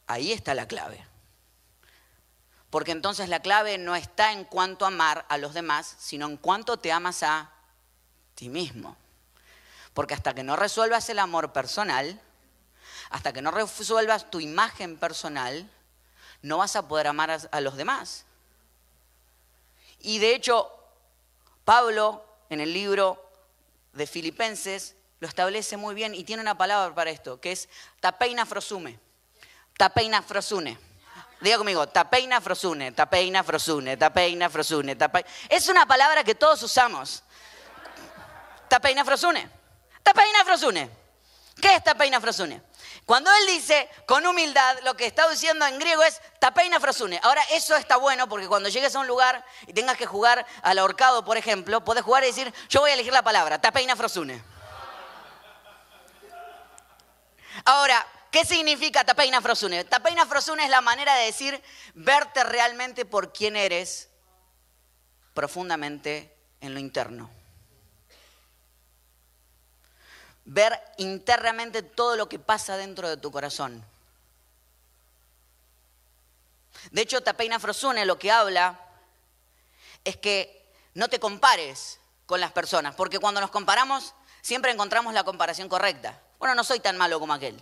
Ahí 0.07 0.31
está 0.31 0.53
la 0.53 0.67
clave. 0.67 1.05
Porque 2.69 2.91
entonces 2.91 3.29
la 3.29 3.41
clave 3.41 3.77
no 3.77 3.95
está 3.95 4.33
en 4.33 4.43
cuanto 4.43 4.85
amar 4.85 5.25
a 5.29 5.37
los 5.37 5.53
demás, 5.53 5.95
sino 5.99 6.25
en 6.27 6.37
cuánto 6.37 6.77
te 6.77 6.91
amas 6.91 7.23
a 7.23 7.51
ti 8.35 8.49
mismo. 8.49 8.97
Porque 9.93 10.13
hasta 10.13 10.33
que 10.33 10.43
no 10.43 10.55
resuelvas 10.55 11.09
el 11.09 11.19
amor 11.19 11.53
personal, 11.53 12.21
hasta 13.09 13.33
que 13.33 13.41
no 13.41 13.51
resuelvas 13.51 14.29
tu 14.29 14.39
imagen 14.39 14.97
personal, 14.97 15.69
no 16.41 16.57
vas 16.57 16.75
a 16.75 16.87
poder 16.87 17.07
amar 17.07 17.39
a, 17.51 17.61
los 17.61 17.77
demás. 17.77 18.25
Y 19.99 20.19
de 20.19 20.35
hecho, 20.35 20.71
Pablo 21.65 22.23
en 22.49 22.61
el 22.61 22.73
libro 22.73 23.31
de 23.93 24.07
Filipenses 24.07 24.95
lo 25.19 25.27
establece 25.27 25.77
muy 25.77 25.95
bien 25.95 26.13
y 26.13 26.23
tiene 26.23 26.41
una 26.41 26.57
palabra 26.57 26.93
para 26.93 27.09
esto, 27.09 27.41
que 27.41 27.51
es 27.51 27.67
tapeina 27.99 28.45
frosume. 28.45 28.99
Tapeina 29.77 30.21
frosune. 30.21 30.77
Diga 31.39 31.57
conmigo, 31.57 31.87
tapeina 31.87 32.41
frosune, 32.41 32.91
tapeina 32.91 33.43
frosune, 33.43 33.95
tapeina 33.95 34.49
frosune, 34.49 34.95
tapeina. 34.95 35.29
Es 35.49 35.67
una 35.67 35.85
palabra 35.85 36.23
que 36.23 36.35
todos 36.35 36.63
usamos. 36.63 37.23
Tapeina 38.67 39.05
frosune. 39.05 39.49
Tapeina 40.01 40.43
frosune. 40.45 40.89
¿Qué 41.61 41.75
es 41.75 41.83
tapeina 41.83 42.19
frosune? 42.19 42.61
Cuando 43.07 43.31
él 43.31 43.47
dice 43.47 43.89
con 44.05 44.25
humildad, 44.27 44.79
lo 44.83 44.97
que 44.97 45.05
está 45.05 45.29
diciendo 45.29 45.65
en 45.65 45.79
griego 45.79 46.03
es 46.03 46.21
tapeina 46.39 46.77
frosune. 46.77 47.21
Ahora, 47.23 47.41
eso 47.51 47.73
está 47.77 47.95
bueno 47.95 48.27
porque 48.27 48.49
cuando 48.49 48.67
llegues 48.67 48.93
a 48.97 48.99
un 48.99 49.07
lugar 49.07 49.45
y 49.65 49.71
tengas 49.71 49.95
que 49.95 50.05
jugar 50.05 50.45
al 50.61 50.77
ahorcado, 50.77 51.23
por 51.23 51.37
ejemplo, 51.37 51.85
puedes 51.85 52.03
jugar 52.03 52.25
y 52.25 52.27
decir, 52.27 52.53
yo 52.67 52.81
voy 52.81 52.91
a 52.91 52.95
elegir 52.95 53.13
la 53.13 53.21
palabra, 53.21 53.61
tapeina 53.61 53.95
frosune. 53.95 54.43
Ahora, 57.63 58.05
¿qué 58.29 58.43
significa 58.43 59.05
tapeina 59.05 59.39
frosune? 59.39 59.85
Tapeina 59.85 60.25
frosune 60.25 60.65
es 60.65 60.69
la 60.69 60.81
manera 60.81 61.15
de 61.15 61.27
decir 61.27 61.63
verte 61.93 62.43
realmente 62.43 63.05
por 63.05 63.31
quien 63.31 63.55
eres 63.55 64.09
profundamente 65.33 66.35
en 66.59 66.73
lo 66.73 66.79
interno. 66.81 67.36
Ver 70.47 70.81
internamente 70.95 71.83
todo 71.83 72.15
lo 72.15 72.29
que 72.29 72.39
pasa 72.39 72.77
dentro 72.77 73.09
de 73.09 73.17
tu 73.17 73.31
corazón. 73.31 73.83
De 76.91 77.01
hecho, 77.01 77.21
Tapeina 77.21 77.59
Frosune 77.59 78.05
lo 78.05 78.17
que 78.17 78.31
habla 78.31 78.79
es 80.05 80.15
que 80.15 80.71
no 80.93 81.09
te 81.09 81.19
compares 81.19 81.99
con 82.25 82.39
las 82.39 82.53
personas, 82.53 82.95
porque 82.95 83.19
cuando 83.19 83.41
nos 83.41 83.51
comparamos 83.51 84.13
siempre 84.41 84.71
encontramos 84.71 85.13
la 85.13 85.25
comparación 85.25 85.67
correcta. 85.67 86.19
Bueno, 86.39 86.55
no 86.55 86.63
soy 86.63 86.79
tan 86.79 86.97
malo 86.97 87.19
como 87.19 87.33
aquel. 87.33 87.61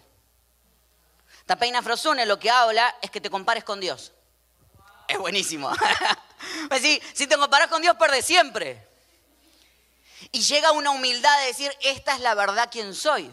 Tapeina 1.48 1.82
Frosune 1.82 2.28
lo 2.28 2.38
que 2.38 2.52
habla 2.52 2.96
es 3.02 3.10
que 3.10 3.20
te 3.20 3.32
compares 3.32 3.64
con 3.64 3.80
Dios. 3.80 4.12
Es 5.08 5.18
buenísimo. 5.18 5.72
si, 6.80 7.02
si 7.14 7.26
te 7.26 7.38
comparas 7.38 7.68
con 7.68 7.82
Dios, 7.82 7.96
perdes 7.96 8.26
siempre. 8.26 8.88
Y 10.32 10.42
llega 10.42 10.72
una 10.72 10.92
humildad 10.92 11.40
de 11.42 11.48
decir, 11.48 11.72
esta 11.82 12.16
es 12.16 12.22
la 12.22 12.36
verdad 12.36 12.70
quien 12.72 12.94
soy. 12.94 13.32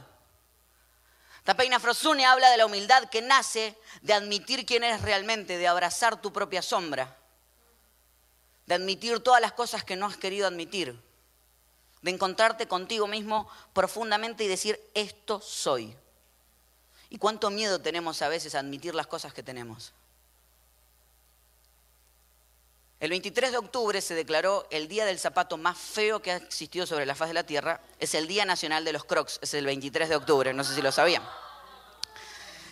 Tapeina 1.45 1.81
Frosune 1.81 2.25
habla 2.25 2.51
de 2.51 2.57
la 2.57 2.67
humildad 2.67 3.09
que 3.11 3.21
nace 3.21 3.77
de 4.03 4.13
admitir 4.13 4.65
quién 4.65 4.85
eres 4.85 5.03
realmente, 5.03 5.59
de 5.59 5.67
abrazar 5.67 6.21
tu 6.21 6.33
propia 6.33 6.63
sombra, 6.63 7.17
de 8.67 8.75
admitir 8.75 9.21
todas 9.21 9.41
las 9.41 9.53
cosas 9.53 9.83
que 9.83 9.97
no 9.97 10.07
has 10.07 10.17
querido 10.17 10.47
admitir, 10.47 11.01
de 12.01 12.11
encontrarte 12.11 12.69
contigo 12.69 13.09
mismo 13.09 13.49
profundamente 13.73 14.45
y 14.45 14.49
decir, 14.49 14.79
esto 14.95 15.41
soy. 15.41 15.97
¿Y 17.11 17.19
cuánto 17.19 17.51
miedo 17.51 17.81
tenemos 17.81 18.23
a 18.23 18.29
veces 18.29 18.55
a 18.55 18.61
admitir 18.61 18.95
las 18.95 19.07
cosas 19.07 19.35
que 19.35 19.43
tenemos? 19.43 19.93
El 23.03 23.11
23 23.11 23.51
de 23.51 23.59
octubre 23.59 24.01
se 24.01 24.15
declaró 24.15 24.65
el 24.71 24.87
día 24.87 25.05
del 25.05 25.19
zapato 25.19 25.57
más 25.57 25.77
feo 25.77 26.23
que 26.23 26.31
ha 26.31 26.37
existido 26.37 26.87
sobre 26.87 27.05
la 27.05 27.17
faz 27.17 27.27
de 27.27 27.35
la 27.35 27.43
Tierra. 27.43 27.81
Es 27.99 28.15
el 28.15 28.29
Día 28.29 28.45
Nacional 28.45 28.85
de 28.85 28.93
los 28.93 29.05
Crocs, 29.05 29.41
es 29.43 29.55
el 29.55 29.67
23 29.67 30.09
de 30.09 30.15
octubre, 30.15 30.55
no 30.55 30.63
sé 30.63 30.73
si 30.77 30.83
lo 30.83 30.93
sabían. 30.93 31.29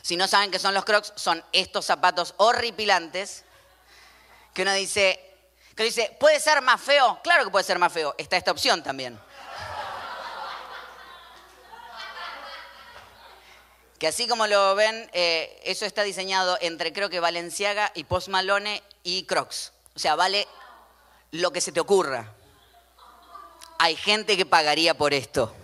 Si 0.03 0.17
no 0.17 0.29
saben 0.29 0.53
qué 0.53 0.61
son 0.61 0.73
los 0.73 0.85
crocs, 0.85 1.13
son 1.17 1.45
estos 1.51 1.85
zapatos 1.85 2.35
horripilantes 2.37 3.43
que 4.55 4.63
uno 4.63 4.73
dice, 4.73 5.19
que 5.75 5.83
dice, 5.83 6.17
¿puede 6.21 6.39
ser 6.39 6.63
más 6.63 6.81
feo? 6.81 7.19
Claro 7.25 7.43
que 7.43 7.51
puede 7.51 7.65
ser 7.65 7.81
más 7.81 7.93
feo. 7.93 8.15
Está 8.17 8.37
esta 8.37 8.53
opción 8.53 8.85
también. 8.85 9.19
Que 13.99 14.07
así 14.07 14.29
como 14.29 14.47
lo 14.47 14.77
ven, 14.77 15.11
eh, 15.13 15.61
eso 15.65 15.87
está 15.87 16.05
diseñado 16.05 16.57
entre 16.61 16.93
creo 16.93 17.11
que 17.11 17.19
Valenciaga 17.19 17.91
y 17.97 18.05
Post 18.05 18.29
Malone 18.29 18.81
y 19.03 19.25
Crocs. 19.25 19.73
O 20.01 20.03
sea, 20.03 20.17
vale 20.17 20.49
lo 21.33 21.53
que 21.53 21.61
se 21.61 21.73
te 21.73 21.81
ocurra. 21.81 22.25
Hay 23.79 23.97
gente 23.97 24.35
que 24.35 24.47
pagaría 24.47 24.97
por 24.97 25.13
esto. 25.13 25.55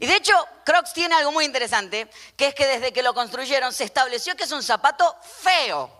Y 0.00 0.06
de 0.06 0.16
hecho, 0.16 0.32
Crocs 0.64 0.94
tiene 0.94 1.16
algo 1.16 1.32
muy 1.32 1.44
interesante, 1.44 2.10
que 2.34 2.46
es 2.46 2.54
que 2.54 2.66
desde 2.66 2.94
que 2.94 3.02
lo 3.02 3.12
construyeron 3.12 3.70
se 3.74 3.84
estableció 3.84 4.34
que 4.36 4.44
es 4.44 4.52
un 4.52 4.62
zapato 4.62 5.14
feo. 5.42 5.92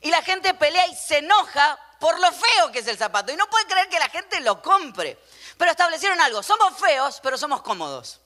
Y 0.00 0.08
la 0.08 0.22
gente 0.22 0.54
pelea 0.54 0.86
y 0.86 0.96
se 0.96 1.18
enoja 1.18 1.78
por 2.00 2.18
lo 2.18 2.32
feo 2.32 2.72
que 2.72 2.78
es 2.78 2.86
el 2.86 2.96
zapato. 2.96 3.30
Y 3.30 3.36
no 3.36 3.50
puede 3.50 3.66
creer 3.66 3.90
que 3.90 3.98
la 3.98 4.08
gente 4.08 4.40
lo 4.40 4.62
compre. 4.62 5.18
Pero 5.58 5.72
establecieron 5.72 6.22
algo, 6.22 6.42
somos 6.42 6.78
feos, 6.78 7.20
pero 7.22 7.36
somos 7.36 7.60
cómodos. 7.60 8.18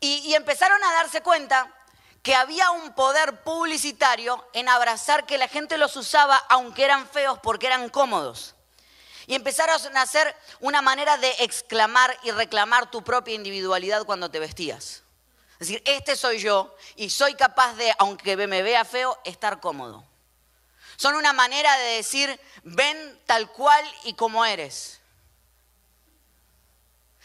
Y, 0.00 0.32
empezaron 0.32 0.82
a 0.82 0.92
darse 0.94 1.20
cuenta 1.20 1.70
que 2.22 2.34
había 2.34 2.70
un 2.70 2.94
poder 2.94 3.42
publicitario 3.42 4.46
en 4.52 4.68
abrazar 4.68 5.26
que 5.26 5.38
la 5.38 5.48
gente 5.48 5.78
los 5.78 5.96
usaba 5.96 6.36
aunque 6.48 6.84
eran 6.84 7.08
feos 7.08 7.38
porque 7.42 7.66
eran 7.66 7.88
cómodos. 7.88 8.54
Y 9.26 9.34
empezaron 9.34 9.96
a 9.96 10.02
hacer 10.02 10.34
una 10.60 10.80
manera 10.82 11.16
de 11.18 11.30
exclamar 11.40 12.18
y 12.22 12.30
reclamar 12.30 12.90
tu 12.90 13.04
propia 13.04 13.34
individualidad 13.34 14.04
cuando 14.04 14.30
te 14.30 14.38
vestías. 14.40 15.02
Es 15.60 15.68
decir, 15.68 15.82
este 15.84 16.16
soy 16.16 16.38
yo 16.38 16.74
y 16.96 17.10
soy 17.10 17.34
capaz 17.34 17.74
de, 17.74 17.92
aunque 17.98 18.36
me 18.36 18.62
vea 18.62 18.84
feo, 18.84 19.18
estar 19.24 19.60
cómodo. 19.60 20.04
Son 20.96 21.14
una 21.14 21.32
manera 21.32 21.76
de 21.78 21.96
decir, 21.96 22.40
ven 22.62 23.20
tal 23.26 23.50
cual 23.52 23.84
y 24.04 24.14
como 24.14 24.44
eres. 24.44 25.00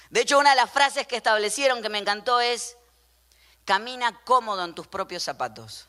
De 0.09 0.21
hecho, 0.21 0.38
una 0.38 0.51
de 0.51 0.55
las 0.57 0.69
frases 0.69 1.07
que 1.07 1.15
establecieron 1.15 1.81
que 1.81 1.89
me 1.89 1.97
encantó 1.97 2.39
es, 2.39 2.75
camina 3.65 4.24
cómodo 4.24 4.63
en 4.63 4.75
tus 4.75 4.88
propios 4.88 5.24
zapatos. 5.24 5.88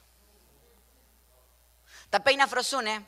Tapeina 2.11 2.47
Frosune 2.47 3.05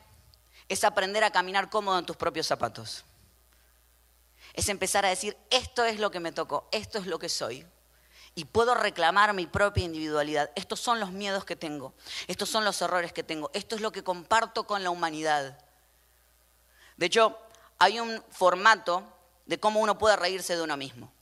es 0.69 0.85
aprender 0.85 1.23
a 1.25 1.31
caminar 1.31 1.71
cómodo 1.71 1.99
en 1.99 2.07
tus 2.07 2.17
propios 2.17 2.47
zapatos. 2.47 3.05
Es 4.55 4.69
empezar 4.69 5.05
a 5.05 5.11
decir, 5.11 5.37
esto 5.51 5.85
es 5.85 6.01
lo 6.01 6.11
que 6.11 6.21
me 6.21 6.33
tocó, 6.33 6.69
esto 6.73 6.99
es 6.99 7.07
lo 7.07 7.19
que 7.19 7.29
soy. 7.29 7.67
Y 8.35 8.47
puedo 8.47 8.75
reclamar 8.75 9.33
mi 9.33 9.47
propia 9.47 9.85
individualidad. 9.85 10.51
Estos 10.55 10.81
son 10.81 11.01
los 11.01 11.13
miedos 11.13 11.45
que 11.45 11.57
tengo, 11.57 11.95
estos 12.27 12.49
son 12.49 12.65
los 12.65 12.81
errores 12.83 13.13
que 13.13 13.23
tengo, 13.23 13.51
esto 13.55 13.77
es 13.77 13.81
lo 13.81 13.93
que 13.93 14.03
comparto 14.05 14.67
con 14.67 14.83
la 14.83 14.91
humanidad. 14.91 15.59
De 16.97 17.07
hecho, 17.07 17.39
hay 17.79 18.01
un 18.01 18.23
formato 18.31 19.05
de 19.47 19.61
cómo 19.61 19.81
uno 19.81 19.99
puede 19.99 20.17
reírse 20.17 20.57
de 20.57 20.63
uno 20.63 20.77
mismo. 20.77 21.13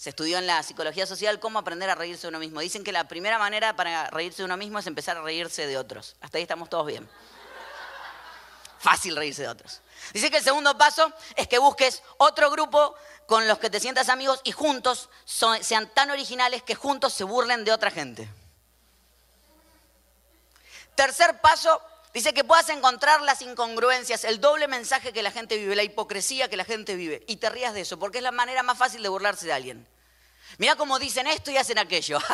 Se 0.00 0.08
estudió 0.08 0.38
en 0.38 0.46
la 0.46 0.62
psicología 0.62 1.06
social 1.06 1.38
cómo 1.40 1.58
aprender 1.58 1.90
a 1.90 1.94
reírse 1.94 2.22
de 2.22 2.28
uno 2.28 2.38
mismo. 2.38 2.60
Dicen 2.60 2.82
que 2.82 2.90
la 2.90 3.06
primera 3.06 3.38
manera 3.38 3.76
para 3.76 4.08
reírse 4.08 4.38
de 4.38 4.46
uno 4.46 4.56
mismo 4.56 4.78
es 4.78 4.86
empezar 4.86 5.18
a 5.18 5.20
reírse 5.20 5.66
de 5.66 5.76
otros. 5.76 6.16
Hasta 6.22 6.38
ahí 6.38 6.42
estamos 6.42 6.70
todos 6.70 6.86
bien. 6.86 7.06
Fácil 8.78 9.14
reírse 9.14 9.42
de 9.42 9.48
otros. 9.48 9.82
Dice 10.14 10.30
que 10.30 10.38
el 10.38 10.42
segundo 10.42 10.78
paso 10.78 11.12
es 11.36 11.48
que 11.48 11.58
busques 11.58 12.02
otro 12.16 12.50
grupo 12.50 12.94
con 13.26 13.46
los 13.46 13.58
que 13.58 13.68
te 13.68 13.78
sientas 13.78 14.08
amigos 14.08 14.40
y 14.44 14.52
juntos 14.52 15.10
sean 15.26 15.92
tan 15.92 16.10
originales 16.10 16.62
que 16.62 16.74
juntos 16.74 17.12
se 17.12 17.24
burlen 17.24 17.66
de 17.66 17.72
otra 17.72 17.90
gente. 17.90 18.26
Tercer 20.94 21.42
paso, 21.42 21.78
Dice 22.12 22.34
que 22.34 22.42
puedas 22.42 22.68
encontrar 22.70 23.22
las 23.22 23.40
incongruencias, 23.40 24.24
el 24.24 24.40
doble 24.40 24.66
mensaje 24.66 25.12
que 25.12 25.22
la 25.22 25.30
gente 25.30 25.56
vive, 25.56 25.76
la 25.76 25.84
hipocresía 25.84 26.48
que 26.48 26.56
la 26.56 26.64
gente 26.64 26.96
vive. 26.96 27.22
Y 27.28 27.36
te 27.36 27.48
rías 27.50 27.72
de 27.72 27.82
eso, 27.82 27.98
porque 27.98 28.18
es 28.18 28.24
la 28.24 28.32
manera 28.32 28.64
más 28.64 28.76
fácil 28.76 29.02
de 29.02 29.08
burlarse 29.08 29.46
de 29.46 29.52
alguien. 29.52 29.86
Mira 30.58 30.74
cómo 30.74 30.98
dicen 30.98 31.28
esto 31.28 31.52
y 31.52 31.56
hacen 31.56 31.78
aquello. 31.78 32.18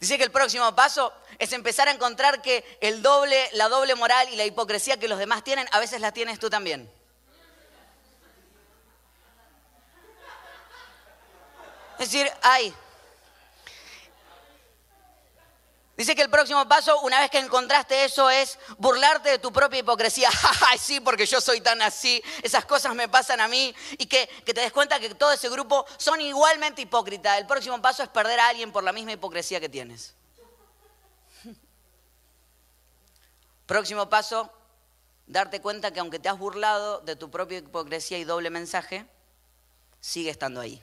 Dice 0.00 0.18
que 0.18 0.24
el 0.24 0.30
próximo 0.30 0.74
paso 0.74 1.12
es 1.38 1.52
empezar 1.52 1.88
a 1.88 1.90
encontrar 1.90 2.40
que 2.40 2.78
el 2.80 3.02
doble, 3.02 3.48
la 3.52 3.68
doble 3.68 3.94
moral 3.94 4.28
y 4.30 4.36
la 4.36 4.44
hipocresía 4.44 4.98
que 4.98 5.08
los 5.08 5.18
demás 5.18 5.42
tienen, 5.44 5.66
a 5.72 5.78
veces 5.78 6.00
la 6.00 6.12
tienes 6.12 6.38
tú 6.38 6.48
también. 6.48 6.90
Es 11.98 12.10
decir, 12.10 12.30
ay, 12.42 12.74
Dice 15.96 16.14
que 16.14 16.20
el 16.20 16.28
próximo 16.28 16.68
paso, 16.68 17.00
una 17.00 17.20
vez 17.20 17.30
que 17.30 17.38
encontraste 17.38 18.04
eso, 18.04 18.28
es 18.28 18.58
burlarte 18.76 19.30
de 19.30 19.38
tu 19.38 19.50
propia 19.50 19.78
hipocresía. 19.78 20.28
Ay, 20.68 20.78
sí, 20.78 21.00
porque 21.00 21.24
yo 21.24 21.40
soy 21.40 21.62
tan 21.62 21.80
así, 21.80 22.22
esas 22.42 22.66
cosas 22.66 22.94
me 22.94 23.08
pasan 23.08 23.40
a 23.40 23.48
mí. 23.48 23.74
Y 23.92 24.04
que, 24.04 24.28
que, 24.44 24.52
te 24.52 24.60
des 24.60 24.72
cuenta 24.72 25.00
que 25.00 25.14
todo 25.14 25.32
ese 25.32 25.48
grupo 25.48 25.86
son 25.96 26.20
igualmente 26.20 26.82
hipócritas. 26.82 27.38
El 27.38 27.46
próximo 27.46 27.80
paso 27.80 28.02
es 28.02 28.10
perder 28.10 28.38
a 28.40 28.48
alguien 28.48 28.72
por 28.72 28.84
la 28.84 28.92
misma 28.92 29.12
hipocresía 29.12 29.58
que 29.58 29.70
tienes. 29.70 30.14
Próximo 33.64 34.10
paso, 34.10 34.52
darte 35.26 35.62
cuenta 35.62 35.92
que 35.92 36.00
aunque 36.00 36.18
te 36.18 36.28
has 36.28 36.38
burlado 36.38 37.00
de 37.00 37.16
tu 37.16 37.30
propia 37.30 37.56
hipocresía 37.58 38.18
y 38.18 38.24
doble 38.24 38.50
mensaje, 38.50 39.06
sigue 40.00 40.28
estando 40.28 40.60
ahí. 40.60 40.82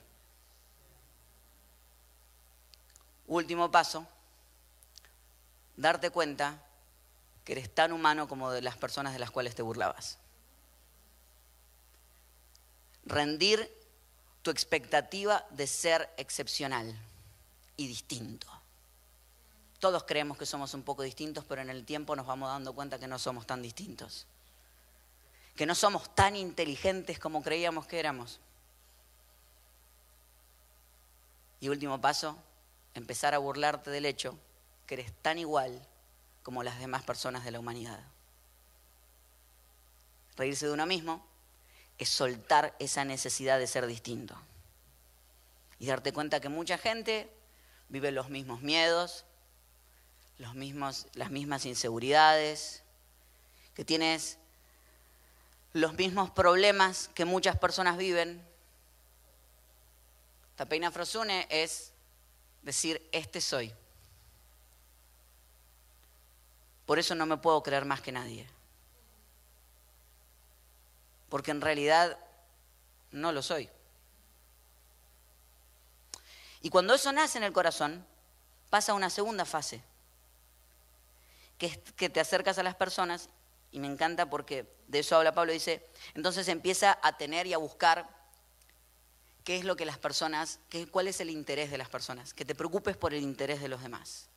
Último 3.26 3.70
paso, 3.70 4.08
darte 5.76 6.10
cuenta 6.10 6.62
que 7.44 7.52
eres 7.52 7.74
tan 7.74 7.92
humano 7.92 8.28
como 8.28 8.50
de 8.50 8.62
las 8.62 8.76
personas 8.76 9.12
de 9.12 9.18
las 9.18 9.30
cuales 9.30 9.54
te 9.54 9.62
burlabas. 9.62 10.18
Rendir 13.04 13.70
tu 14.42 14.50
expectativa 14.50 15.44
de 15.50 15.66
ser 15.66 16.08
excepcional 16.16 16.94
y 17.76 17.86
distinto. 17.86 18.46
Todos 19.78 20.04
creemos 20.04 20.38
que 20.38 20.46
somos 20.46 20.72
un 20.72 20.82
poco 20.82 21.02
distintos, 21.02 21.44
pero 21.44 21.60
en 21.60 21.68
el 21.68 21.84
tiempo 21.84 22.16
nos 22.16 22.26
vamos 22.26 22.48
dando 22.48 22.72
cuenta 22.72 22.98
que 22.98 23.06
no 23.06 23.18
somos 23.18 23.46
tan 23.46 23.60
distintos. 23.60 24.26
Que 25.56 25.66
no 25.66 25.74
somos 25.74 26.14
tan 26.14 26.36
inteligentes 26.36 27.18
como 27.18 27.42
creíamos 27.42 27.86
que 27.86 27.98
éramos. 27.98 28.40
Y 31.60 31.68
último 31.68 32.00
paso, 32.00 32.36
empezar 32.94 33.34
a 33.34 33.38
burlarte 33.38 33.90
del 33.90 34.06
hecho 34.06 34.38
que 34.86 34.94
eres 34.94 35.12
tan 35.22 35.38
igual 35.38 35.86
como 36.42 36.62
las 36.62 36.78
demás 36.78 37.02
personas 37.02 37.44
de 37.44 37.50
la 37.50 37.60
humanidad. 37.60 38.00
Reírse 40.36 40.66
de 40.66 40.72
uno 40.72 40.86
mismo 40.86 41.24
es 41.98 42.08
soltar 42.08 42.74
esa 42.78 43.04
necesidad 43.04 43.58
de 43.58 43.66
ser 43.66 43.86
distinto 43.86 44.36
y 45.78 45.86
darte 45.86 46.12
cuenta 46.12 46.40
que 46.40 46.48
mucha 46.48 46.78
gente 46.78 47.30
vive 47.88 48.10
los 48.10 48.28
mismos 48.28 48.62
miedos, 48.62 49.24
los 50.38 50.54
mismos, 50.54 51.06
las 51.14 51.30
mismas 51.30 51.64
inseguridades, 51.66 52.82
que 53.74 53.84
tienes 53.84 54.38
los 55.72 55.94
mismos 55.94 56.30
problemas 56.30 57.10
que 57.14 57.24
muchas 57.24 57.58
personas 57.58 57.96
viven. 57.96 58.44
Tapeina 60.56 60.90
Frosune 60.90 61.46
es 61.50 61.92
decir, 62.62 63.06
este 63.12 63.40
soy. 63.40 63.72
Por 66.86 66.98
eso 66.98 67.14
no 67.14 67.26
me 67.26 67.36
puedo 67.36 67.62
creer 67.62 67.84
más 67.84 68.00
que 68.00 68.12
nadie. 68.12 68.46
Porque 71.28 71.50
en 71.50 71.60
realidad 71.60 72.18
no 73.10 73.32
lo 73.32 73.42
soy. 73.42 73.68
Y 76.60 76.70
cuando 76.70 76.94
eso 76.94 77.12
nace 77.12 77.38
en 77.38 77.44
el 77.44 77.52
corazón, 77.52 78.06
pasa 78.70 78.94
una 78.94 79.10
segunda 79.10 79.44
fase, 79.44 79.82
que 81.58 81.66
es 81.66 81.78
que 81.96 82.08
te 82.08 82.20
acercas 82.20 82.58
a 82.58 82.62
las 82.62 82.74
personas, 82.74 83.28
y 83.70 83.78
me 83.78 83.86
encanta 83.86 84.30
porque 84.30 84.72
de 84.88 85.00
eso 85.00 85.16
habla 85.16 85.34
Pablo, 85.34 85.52
dice, 85.52 85.86
entonces 86.14 86.48
empieza 86.48 86.98
a 87.02 87.16
tener 87.16 87.46
y 87.46 87.52
a 87.52 87.58
buscar 87.58 88.08
qué 89.44 89.56
es 89.56 89.64
lo 89.64 89.76
que 89.76 89.84
las 89.84 89.98
personas, 89.98 90.58
qué, 90.70 90.86
cuál 90.86 91.06
es 91.06 91.20
el 91.20 91.30
interés 91.30 91.70
de 91.70 91.78
las 91.78 91.88
personas, 91.88 92.32
que 92.32 92.44
te 92.44 92.54
preocupes 92.54 92.96
por 92.96 93.12
el 93.12 93.22
interés 93.22 93.60
de 93.60 93.68
los 93.68 93.82
demás. 93.82 94.28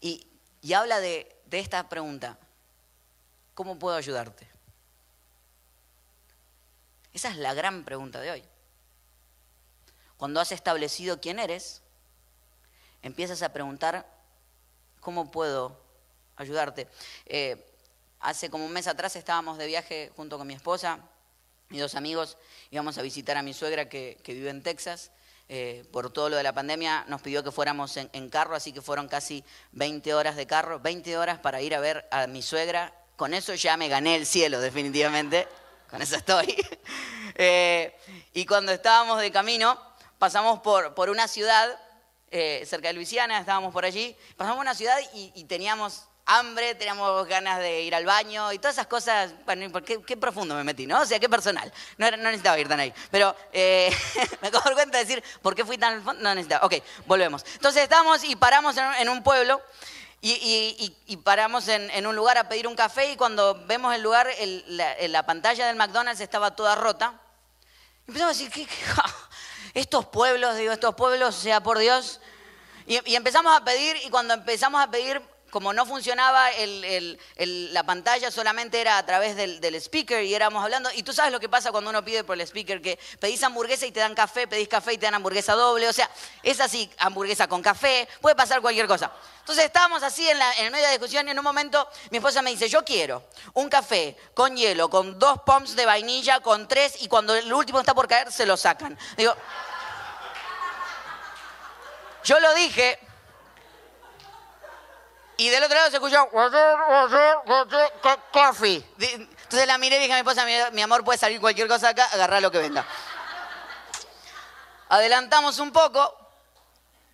Y 0.00 0.26
y 0.66 0.72
habla 0.72 0.98
de, 0.98 1.32
esta 1.52 1.88
pregunta. 1.88 2.36
¿Cómo 3.54 3.78
puedo 3.78 3.94
ayudarte? 3.94 4.48
Esa 7.12 7.28
es 7.30 7.36
la 7.36 7.54
gran 7.54 7.84
pregunta 7.84 8.20
de 8.20 8.32
hoy. 8.32 8.44
Cuando 10.16 10.40
has 10.40 10.50
establecido 10.50 11.20
quién 11.20 11.38
eres, 11.38 11.82
empiezas 13.00 13.42
a 13.42 13.52
preguntar, 13.52 14.12
¿cómo 14.98 15.30
puedo 15.30 15.80
ayudarte? 16.34 16.88
Eh, 17.26 17.64
hace 18.18 18.50
como 18.50 18.66
un 18.66 18.72
mes 18.72 18.88
atrás 18.88 19.14
estábamos 19.14 19.58
de 19.58 19.68
viaje 19.68 20.10
junto 20.16 20.36
con 20.36 20.48
mi 20.48 20.54
esposa 20.54 20.98
y 21.70 21.78
dos 21.78 21.94
amigos, 21.94 22.38
íbamos 22.72 22.98
a 22.98 23.02
visitar 23.02 23.36
a 23.36 23.42
mi 23.42 23.54
suegra 23.54 23.88
que, 23.88 24.20
vive 24.26 24.50
en 24.50 24.64
Texas. 24.64 25.12
Eh, 25.48 25.84
por 25.92 26.12
todo 26.12 26.28
lo 26.28 26.36
de 26.36 26.42
la 26.42 26.52
pandemia, 26.52 27.04
nos 27.08 27.22
pidió 27.22 27.44
que 27.44 27.52
fuéramos 27.52 27.96
en, 27.96 28.28
carro, 28.30 28.56
así 28.56 28.72
que 28.72 28.82
fueron 28.82 29.08
casi 29.08 29.44
20 29.72 30.12
horas 30.14 30.36
de 30.36 30.46
carro, 30.46 30.80
20 30.80 31.16
horas 31.16 31.38
para 31.38 31.60
ir 31.60 31.74
a 31.74 31.80
ver 31.80 32.06
a 32.10 32.26
mi 32.26 32.42
suegra. 32.42 32.92
Con 33.16 33.32
eso 33.32 33.54
ya 33.54 33.76
me 33.76 33.88
gané 33.88 34.16
el 34.16 34.26
cielo, 34.26 34.60
definitivamente. 34.60 35.46
Con 35.90 36.02
eso 36.02 36.16
estoy. 36.16 36.56
Eh, 37.38 37.94
y 38.32 38.46
cuando 38.46 38.72
estábamos 38.72 39.20
de 39.20 39.30
camino, 39.30 39.78
pasamos 40.18 40.60
por, 40.60 40.94
por 40.94 41.10
una 41.10 41.28
ciudad 41.28 41.78
eh, 42.30 42.64
cerca 42.64 42.88
de 42.88 42.94
Luisiana, 42.94 43.38
estábamos 43.38 43.74
por 43.74 43.84
allí. 43.84 44.16
Pasamos 44.38 44.62
una 44.62 44.74
ciudad 44.74 44.96
y 45.12 45.44
teníamos 45.44 46.08
hambre, 46.26 46.74
teníamos 46.74 47.26
ganas 47.28 47.60
de 47.60 47.82
ir 47.82 47.94
al 47.94 48.04
baño 48.04 48.52
y 48.52 48.58
todas 48.58 48.74
esas 48.74 48.88
cosas. 48.88 49.32
Bueno, 49.44 49.72
qué, 49.82 50.02
qué 50.02 50.16
profundo 50.16 50.54
me 50.54 50.64
metí, 50.64 50.86
¿no? 50.86 51.00
O 51.00 51.06
sea, 51.06 51.20
qué 51.20 51.28
personal. 51.28 51.72
No, 51.96 52.10
necesitaba 52.10 52.58
ir 52.58 52.68
tan 52.68 52.80
ahí. 52.80 52.92
Pero 53.10 53.34
eh, 53.52 53.90
me 54.42 54.48
acabo 54.48 54.68
de 54.68 54.74
cuenta 54.74 54.98
de 54.98 55.04
decir, 55.04 55.22
¿por 55.40 55.54
qué 55.54 55.64
fui 55.64 55.78
tan 55.78 56.04
No 56.04 56.34
necesitaba. 56.34 56.66
Ok, 56.66 56.74
volvemos. 57.06 57.44
Entonces 57.54 57.84
estamos 57.84 58.24
y 58.24 58.34
paramos 58.34 58.76
en, 58.98 59.08
un 59.08 59.22
pueblo. 59.22 59.62
Y, 60.20 61.16
paramos 61.22 61.68
en, 61.68 62.06
un 62.06 62.16
lugar 62.16 62.36
a 62.36 62.48
pedir 62.48 62.66
un 62.66 62.74
café 62.74 63.12
y 63.12 63.16
cuando 63.16 63.64
vemos 63.66 63.94
el 63.94 64.02
lugar, 64.02 64.28
la, 64.66 65.24
pantalla 65.24 65.68
del 65.68 65.76
McDonald's 65.76 66.20
estaba 66.20 66.56
toda 66.56 66.74
rota. 66.74 67.14
empezamos 68.08 68.34
a 68.34 68.38
decir, 68.38 68.50
¿qué, 68.50 68.68
estos 69.74 70.06
pueblos, 70.06 70.56
digo, 70.56 70.72
estos 70.72 70.96
pueblos, 70.96 71.36
sea 71.36 71.62
por 71.62 71.78
Dios. 71.78 72.20
y 72.86 73.14
empezamos 73.14 73.56
a 73.56 73.64
pedir 73.64 73.96
y 74.04 74.10
cuando 74.10 74.34
empezamos 74.34 74.82
a 74.82 74.90
pedir 74.90 75.22
como 75.56 75.72
no 75.72 75.86
funcionaba 75.86 76.50
la 77.38 77.82
pantalla, 77.84 78.30
solamente 78.30 78.78
era 78.78 78.98
a 78.98 79.06
través 79.06 79.36
del, 79.36 79.74
speaker 79.76 80.22
y 80.22 80.34
éramos 80.34 80.62
hablando. 80.62 80.90
Y 80.92 81.02
tú 81.02 81.14
sabes 81.14 81.32
lo 81.32 81.40
que 81.40 81.48
pasa 81.48 81.72
cuando 81.72 81.88
uno 81.88 82.04
pide 82.04 82.24
por 82.24 82.34
el 82.34 82.42
speaker, 82.42 82.82
que 82.82 82.98
pedís 83.18 83.42
hamburguesa 83.42 83.86
y 83.86 83.90
te 83.90 84.00
dan 84.00 84.14
café, 84.14 84.46
pedís 84.46 84.68
café 84.68 84.92
y 84.92 84.98
te 84.98 85.06
dan 85.06 85.14
hamburguesa 85.14 85.54
doble. 85.54 85.88
O 85.88 85.94
sea, 85.94 86.10
es 86.42 86.60
así, 86.60 86.90
hamburguesa 86.98 87.48
con 87.48 87.62
café, 87.62 88.06
puede 88.20 88.36
pasar 88.36 88.60
cualquier 88.60 88.86
cosa. 88.86 89.10
Entonces 89.38 89.64
estábamos 89.64 90.02
así 90.02 90.28
en, 90.28 90.38
la, 90.38 90.52
en 90.58 90.70
medio 90.70 90.84
de 90.84 90.92
discusión 90.92 91.26
y 91.26 91.30
en 91.30 91.38
un 91.38 91.44
momento 91.44 91.88
mi 92.10 92.18
esposa 92.18 92.42
me 92.42 92.50
dice, 92.50 92.68
yo 92.68 92.84
quiero 92.84 93.24
un 93.54 93.70
café 93.70 94.14
con 94.34 94.54
hielo, 94.58 94.90
con 94.90 95.18
dos 95.18 95.40
pumps 95.46 95.74
de 95.74 95.86
vainilla, 95.86 96.40
con 96.40 96.68
tres, 96.68 97.00
y 97.00 97.08
cuando 97.08 97.34
el 97.34 97.50
último 97.50 97.80
está 97.80 97.94
por 97.94 98.06
caer, 98.06 98.30
se 98.30 98.44
lo 98.44 98.58
sacan. 98.58 98.98
Digo, 99.16 99.34
yo 102.24 102.40
lo 102.40 102.52
dije, 102.52 102.98
y 105.36 105.48
del 105.48 105.62
otro 105.62 105.76
lado 105.76 105.90
se 105.90 105.96
escuchó 105.96 106.28
coffee. 108.32 108.84
Entonces 108.98 109.66
la 109.66 109.78
miré 109.78 109.96
y 109.96 110.00
dije 110.00 110.12
a 110.12 110.16
mi 110.16 110.28
esposa, 110.28 110.70
mi 110.72 110.82
amor, 110.82 111.04
puede 111.04 111.18
salir 111.18 111.40
cualquier 111.40 111.68
cosa 111.68 111.90
acá, 111.90 112.06
agarrar 112.12 112.40
lo 112.42 112.50
que 112.50 112.58
venga. 112.58 112.84
Adelantamos 114.88 115.58
un 115.58 115.72
poco. 115.72 116.26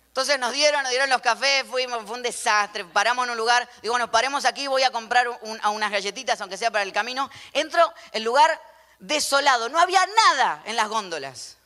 Entonces 0.07 0.37
nos 0.37 0.51
dieron, 0.53 0.83
nos 0.83 0.91
dieron 0.91 1.09
los 1.09 1.21
cafés, 1.21 1.65
fuimos, 1.67 2.03
fue 2.05 2.15
un 2.15 2.21
desastre. 2.21 2.85
Paramos 2.85 3.25
en 3.25 3.31
un 3.31 3.37
lugar, 3.37 3.67
digo, 3.81 3.93
bueno, 3.93 4.11
paremos 4.11 4.45
aquí, 4.45 4.67
voy 4.67 4.83
a 4.83 4.91
comprar 4.91 5.27
unas 5.41 5.91
galletitas, 5.91 6.39
aunque 6.39 6.55
sea 6.55 6.69
para 6.69 6.83
el 6.83 6.93
camino. 6.93 7.29
Entro, 7.51 7.91
el 8.11 8.23
lugar 8.23 8.61
desolado, 8.99 9.69
no 9.69 9.79
había 9.79 10.05
nada 10.05 10.61
en 10.65 10.75
las 10.75 10.87
góndolas. 10.87 11.57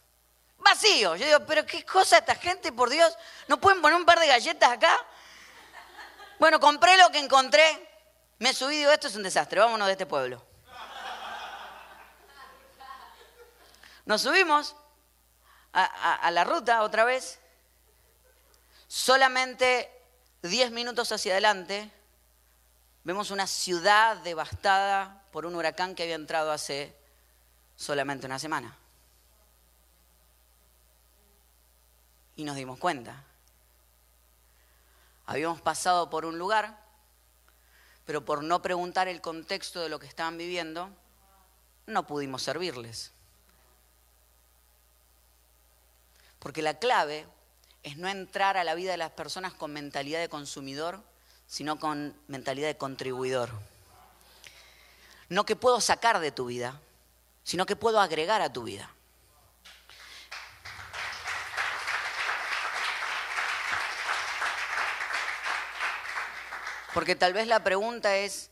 Vacío. 0.59 1.17
Yo 1.17 1.25
digo, 1.25 1.39
pero 1.45 1.65
qué 1.65 1.85
cosa 1.85 2.19
esta 2.19 2.35
gente, 2.35 2.71
por 2.71 2.89
Dios, 2.89 3.15
¿no 3.47 3.59
pueden 3.59 3.81
poner 3.81 3.97
un 3.97 4.05
par 4.05 4.19
de 4.19 4.27
galletas 4.27 4.71
acá? 4.71 4.97
Bueno, 6.39 6.59
compré 6.59 6.97
lo 6.97 7.09
que 7.09 7.19
encontré, 7.19 7.63
me 8.39 8.53
subí 8.53 8.75
y 8.75 8.77
digo, 8.79 8.91
esto 8.91 9.07
es 9.07 9.15
un 9.15 9.23
desastre, 9.23 9.59
vámonos 9.59 9.87
de 9.87 9.93
este 9.93 10.05
pueblo. 10.05 10.45
Nos 14.05 14.21
subimos 14.21 14.75
a, 15.73 16.31
la 16.31 16.43
ruta 16.43 16.83
otra 16.83 17.03
vez, 17.03 17.39
solamente 18.87 19.91
10 20.43 20.71
minutos 20.71 21.11
hacia 21.11 21.33
adelante, 21.33 21.91
vemos 23.03 23.31
una 23.31 23.47
ciudad 23.47 24.17
devastada 24.17 25.23
por 25.31 25.45
un 25.45 25.55
huracán 25.55 25.95
que 25.95 26.03
había 26.03 26.15
entrado 26.15 26.51
hace 26.51 26.95
solamente 27.75 28.27
una 28.27 28.39
semana. 28.39 28.77
Y 32.35 32.43
nos 32.43 32.55
dimos 32.55 32.77
cuenta 32.77 33.26
Habíamos 35.27 35.61
pasado 35.61 36.09
por 36.09 36.25
un 36.25 36.39
lugar, 36.39 36.79
pero 38.05 38.23
por 38.23 38.43
no 38.43 38.61
preguntar 38.61 39.09
el 39.09 39.21
contexto 39.21 39.81
de 39.81 39.89
lo 39.89 39.99
que 39.99 40.07
estaban 40.07 40.37
viviendo, 40.37 40.89
no 41.85 42.07
pudimos 42.07 42.41
servirles. 42.41 43.11
Porque 46.39 46.61
la 46.61 46.79
clave 46.79 47.27
es 47.83 47.97
no 47.97 48.07
entrar 48.07 48.55
a 48.55 48.63
la 48.63 48.73
vida 48.73 48.91
de 48.91 48.97
las 48.97 49.11
personas 49.11 49.53
con 49.53 49.73
mentalidad 49.73 50.21
de 50.21 50.29
consumidor, 50.29 51.03
sino 51.45 51.77
con 51.77 52.15
mentalidad 52.27 52.67
de 52.67 52.77
contribuidor. 52.77 53.49
No 55.27 55.45
que 55.45 55.57
puedo 55.57 55.81
sacar 55.81 56.19
de 56.19 56.31
tu 56.31 56.45
vida, 56.45 56.79
sino 57.43 57.65
que 57.65 57.75
puedo 57.75 57.99
agregar 57.99 58.41
a 58.41 58.53
tu 58.53 58.63
vida. 58.63 58.89
Porque 66.97 67.15
tal 67.15 67.31
vez 67.31 67.45
la 67.45 67.63
pregunta 67.63 68.17
es, 68.17 68.49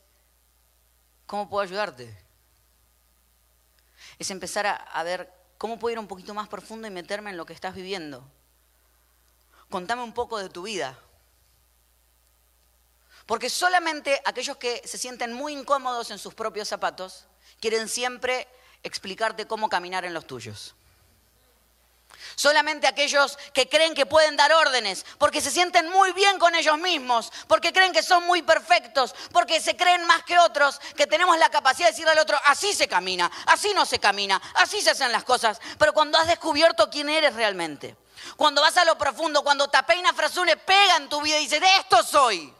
¿cómo 1.26 1.50
puedo 1.50 1.64
ayudarte? 1.64 2.16
Es 4.20 4.30
empezar 4.30 4.68
a, 4.68 5.02
ver 5.02 5.34
cómo 5.58 5.80
puedo 5.80 5.94
ir 5.94 5.98
un 5.98 6.06
poquito 6.06 6.32
más 6.36 6.48
profundo 6.48 6.88
y 6.88 6.92
meterme 6.92 7.32
en 7.32 7.38
lo 7.38 7.48
que 7.48 7.54
estás 7.54 7.74
viviendo. 7.74 8.24
Contame 9.72 10.04
un 10.04 10.14
poco 10.14 10.38
de 10.38 10.50
tu 10.50 10.62
vida. 10.62 10.96
Porque 13.26 13.50
solamente 13.50 14.22
aquellos 14.26 14.58
que 14.58 14.80
se 14.86 15.00
sienten 15.00 15.34
muy 15.34 15.54
incómodos 15.54 16.12
en 16.12 16.20
sus 16.20 16.36
propios 16.36 16.68
zapatos 16.68 17.26
quieren 17.60 17.90
siempre 17.90 18.48
explicarte 18.84 19.48
cómo 19.48 19.70
caminar 19.70 20.06
en 20.06 20.14
los 20.14 20.28
tuyos. 20.28 20.76
Solamente 22.36 22.88
aquellos 22.88 23.38
que 23.54 23.70
creen 23.70 23.96
que 23.96 24.06
pueden 24.06 24.36
dar 24.36 24.52
órdenes, 24.54 25.06
porque 25.18 25.42
se 25.42 25.52
sienten 25.52 25.90
muy 25.90 26.12
bien 26.12 26.38
con 26.38 26.54
ellos 26.56 26.78
mismos, 26.78 27.32
porque 27.48 27.72
creen 27.72 27.94
que 27.94 28.04
son 28.04 28.26
muy 28.26 28.42
perfectos, 28.42 29.16
porque 29.32 29.62
se 29.62 29.76
creen 29.76 30.06
más 30.06 30.24
que 30.24 30.38
otros, 30.40 30.80
que 30.98 31.08
tenemos 31.08 31.38
la 31.38 31.50
capacidad 31.50 31.88
de 31.88 31.92
decirle 31.94 32.12
al 32.12 32.20
otro, 32.20 32.38
así 32.46 32.74
se 32.74 32.88
camina, 32.88 33.32
así 33.48 33.74
no 33.74 33.86
se 33.86 34.00
camina, 34.00 34.42
así 34.56 34.82
se 34.82 34.92
hacen 34.92 35.12
las 35.12 35.24
cosas. 35.24 35.60
Pero 35.78 35.94
cuando 35.94 36.18
has 36.18 36.28
descubierto 36.28 36.90
quién 36.90 37.10
eres 37.10 37.34
realmente, 37.36 37.96
cuando 38.36 38.62
vas 38.62 38.76
a 38.78 38.86
lo 38.86 38.98
profundo, 38.98 39.44
cuando 39.44 39.70
Tapeina 39.70 40.14
Frasune 40.14 40.58
pega 40.58 40.98
en 40.98 41.10
tu 41.10 41.22
vida 41.22 41.38
y 41.38 41.44
dice, 41.44 41.60
de 41.60 41.76
esto 41.78 42.04
soy. 42.04 42.54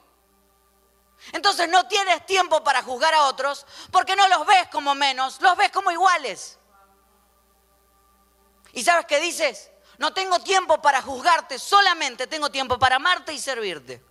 Entonces 1.32 1.68
no 1.70 1.88
tienes 1.88 2.26
tiempo 2.26 2.64
para 2.64 2.84
juzgar 2.84 3.14
a 3.14 3.24
otros 3.24 3.66
porque 3.92 4.16
no 4.16 4.28
los 4.28 4.46
ves 4.46 4.68
como 4.72 4.94
menos, 4.96 5.42
los 5.42 5.58
ves 5.58 5.72
como 5.72 5.92
iguales. 5.92 6.60
¿Y 8.76 8.84
sabes 8.84 9.06
qué 9.06 9.20
dices? 9.20 9.72
No 9.98 10.14
tengo 10.14 10.40
tiempo 10.40 10.82
para 10.82 11.02
juzgarte, 11.02 11.58
solamente 11.58 12.28
tengo 12.28 12.52
tiempo 12.52 12.78
para 12.78 12.98
amarte 12.98 13.32
y 13.34 13.40
servirte. 13.40 14.04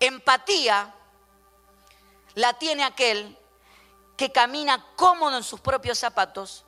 Empatía 0.00 0.92
la 2.34 2.54
tiene 2.54 2.82
aquel 2.82 3.38
que 4.16 4.32
camina 4.32 4.84
cómodo 4.96 5.36
en 5.36 5.42
sus 5.42 5.60
propios 5.60 5.98
zapatos. 5.98 6.64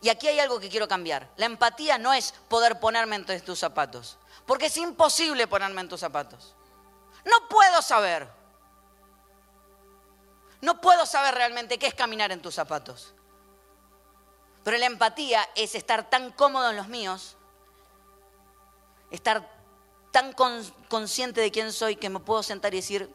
Y 0.00 0.08
aquí 0.08 0.28
hay 0.28 0.38
algo 0.38 0.60
que 0.60 0.68
quiero 0.68 0.86
cambiar. 0.86 1.28
La 1.36 1.46
empatía 1.46 1.98
no 1.98 2.12
es 2.12 2.32
poder 2.48 2.78
ponerme 2.78 3.16
entre 3.16 3.40
tus 3.40 3.58
zapatos, 3.58 4.18
porque 4.46 4.66
es 4.66 4.76
imposible 4.76 5.48
ponerme 5.48 5.80
en 5.80 5.88
tus 5.88 6.00
zapatos. 6.00 6.54
No 7.24 7.48
puedo 7.48 7.82
saber. 7.82 8.28
No 10.60 10.80
puedo 10.80 11.06
saber 11.06 11.34
realmente 11.34 11.76
qué 11.76 11.88
es 11.88 11.94
caminar 11.94 12.30
en 12.30 12.40
tus 12.40 12.54
zapatos. 12.54 13.14
Pero 14.64 14.78
la 14.78 14.86
empatía 14.86 15.48
es 15.56 15.74
estar 15.74 16.08
tan 16.08 16.30
cómodo 16.30 16.70
en 16.70 16.76
los 16.76 16.88
míos, 16.88 17.36
estar 19.10 19.48
tan 20.12 20.32
consciente 20.88 21.40
de 21.40 21.50
quién 21.50 21.72
soy 21.72 21.96
que 21.96 22.10
me 22.10 22.20
puedo 22.20 22.42
sentar 22.42 22.72
y 22.74 22.76
decir, 22.76 23.12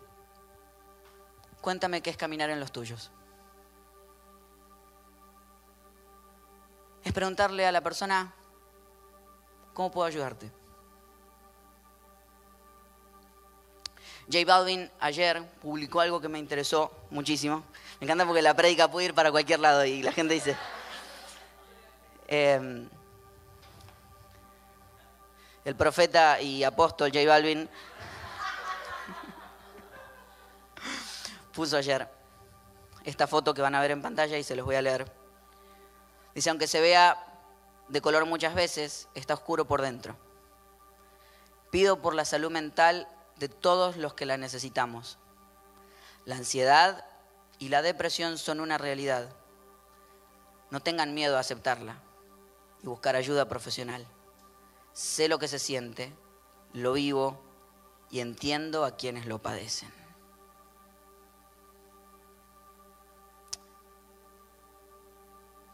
cuéntame 1.61 2.01
qué 2.01 2.09
es 2.09 2.17
caminar 2.17 2.49
en 2.49 2.59
los 2.59 2.71
tuyos. 2.71 3.11
Es 7.03 7.13
preguntarle 7.13 7.65
a 7.65 7.71
la 7.71 7.81
persona, 7.81 8.33
¿cómo 9.73 9.91
puedo 9.91 10.07
ayudarte? 10.07 10.51
J 14.29 14.43
Balvin 14.45 14.91
ayer 14.99 15.41
publicó 15.61 16.01
algo 16.01 16.19
que 16.19 16.27
me 16.27 16.37
interesó 16.37 16.91
muchísimo. 17.11 17.63
Me 18.01 18.05
encanta 18.05 18.25
porque 18.25 18.41
la 18.41 18.53
prédica 18.53 18.91
puede 18.91 19.05
ir 19.05 19.13
para 19.13 19.31
cualquier 19.31 19.61
lado 19.61 19.85
y 19.85 20.03
la 20.03 20.11
gente 20.11 20.33
dice, 20.33 20.57
Em, 22.27 22.89
el 25.63 25.75
profeta 25.77 26.41
y 26.41 26.65
apóstol 26.65 27.09
J 27.13 27.25
Balvin 27.25 27.69
puso 31.53 31.77
ayer 31.77 32.09
esta 33.05 33.27
foto 33.27 33.53
que 33.53 33.61
van 33.61 33.75
a 33.75 33.81
ver 33.81 33.91
en 33.91 34.01
pantalla 34.01 34.37
y 34.37 34.43
se 34.43 34.57
los 34.57 34.65
voy 34.65 34.75
a 34.75 34.81
leer. 34.81 35.09
Dice, 36.35 36.49
aunque 36.49 36.67
se 36.67 36.81
vea 36.81 37.23
de 37.87 38.01
color 38.01 38.25
muchas 38.25 38.53
veces, 38.53 39.07
está 39.15 39.33
oscuro 39.33 39.65
por 39.65 39.81
dentro. 39.81 40.17
Pido 41.71 42.01
por 42.01 42.13
la 42.13 42.25
salud 42.25 42.51
mental 42.51 43.07
de 43.37 43.47
todos 43.47 43.95
los 43.95 44.13
que 44.13 44.25
la 44.25 44.35
necesitamos. 44.35 45.17
La 46.25 46.35
ansiedad 46.35 47.05
y 47.59 47.69
la 47.69 47.81
depresión 47.81 48.37
son 48.37 48.59
una 48.59 48.77
realidad. 48.77 49.29
No 50.69 50.81
tengan 50.81 51.13
miedo 51.13 51.37
a 51.37 51.39
aceptarla 51.39 52.01
y 52.81 52.87
buscar 52.87 53.15
ayuda 53.15 53.47
profesional. 53.47 54.07
Sé 54.93 55.27
lo 55.27 55.39
que 55.39 55.47
se 55.47 55.59
siente, 55.59 56.13
lo 56.73 56.93
vivo 56.93 57.41
y 58.09 58.19
entiendo 58.19 58.85
a 58.85 58.95
quienes 58.95 59.25
lo 59.25 59.41
padecen. 59.41 59.97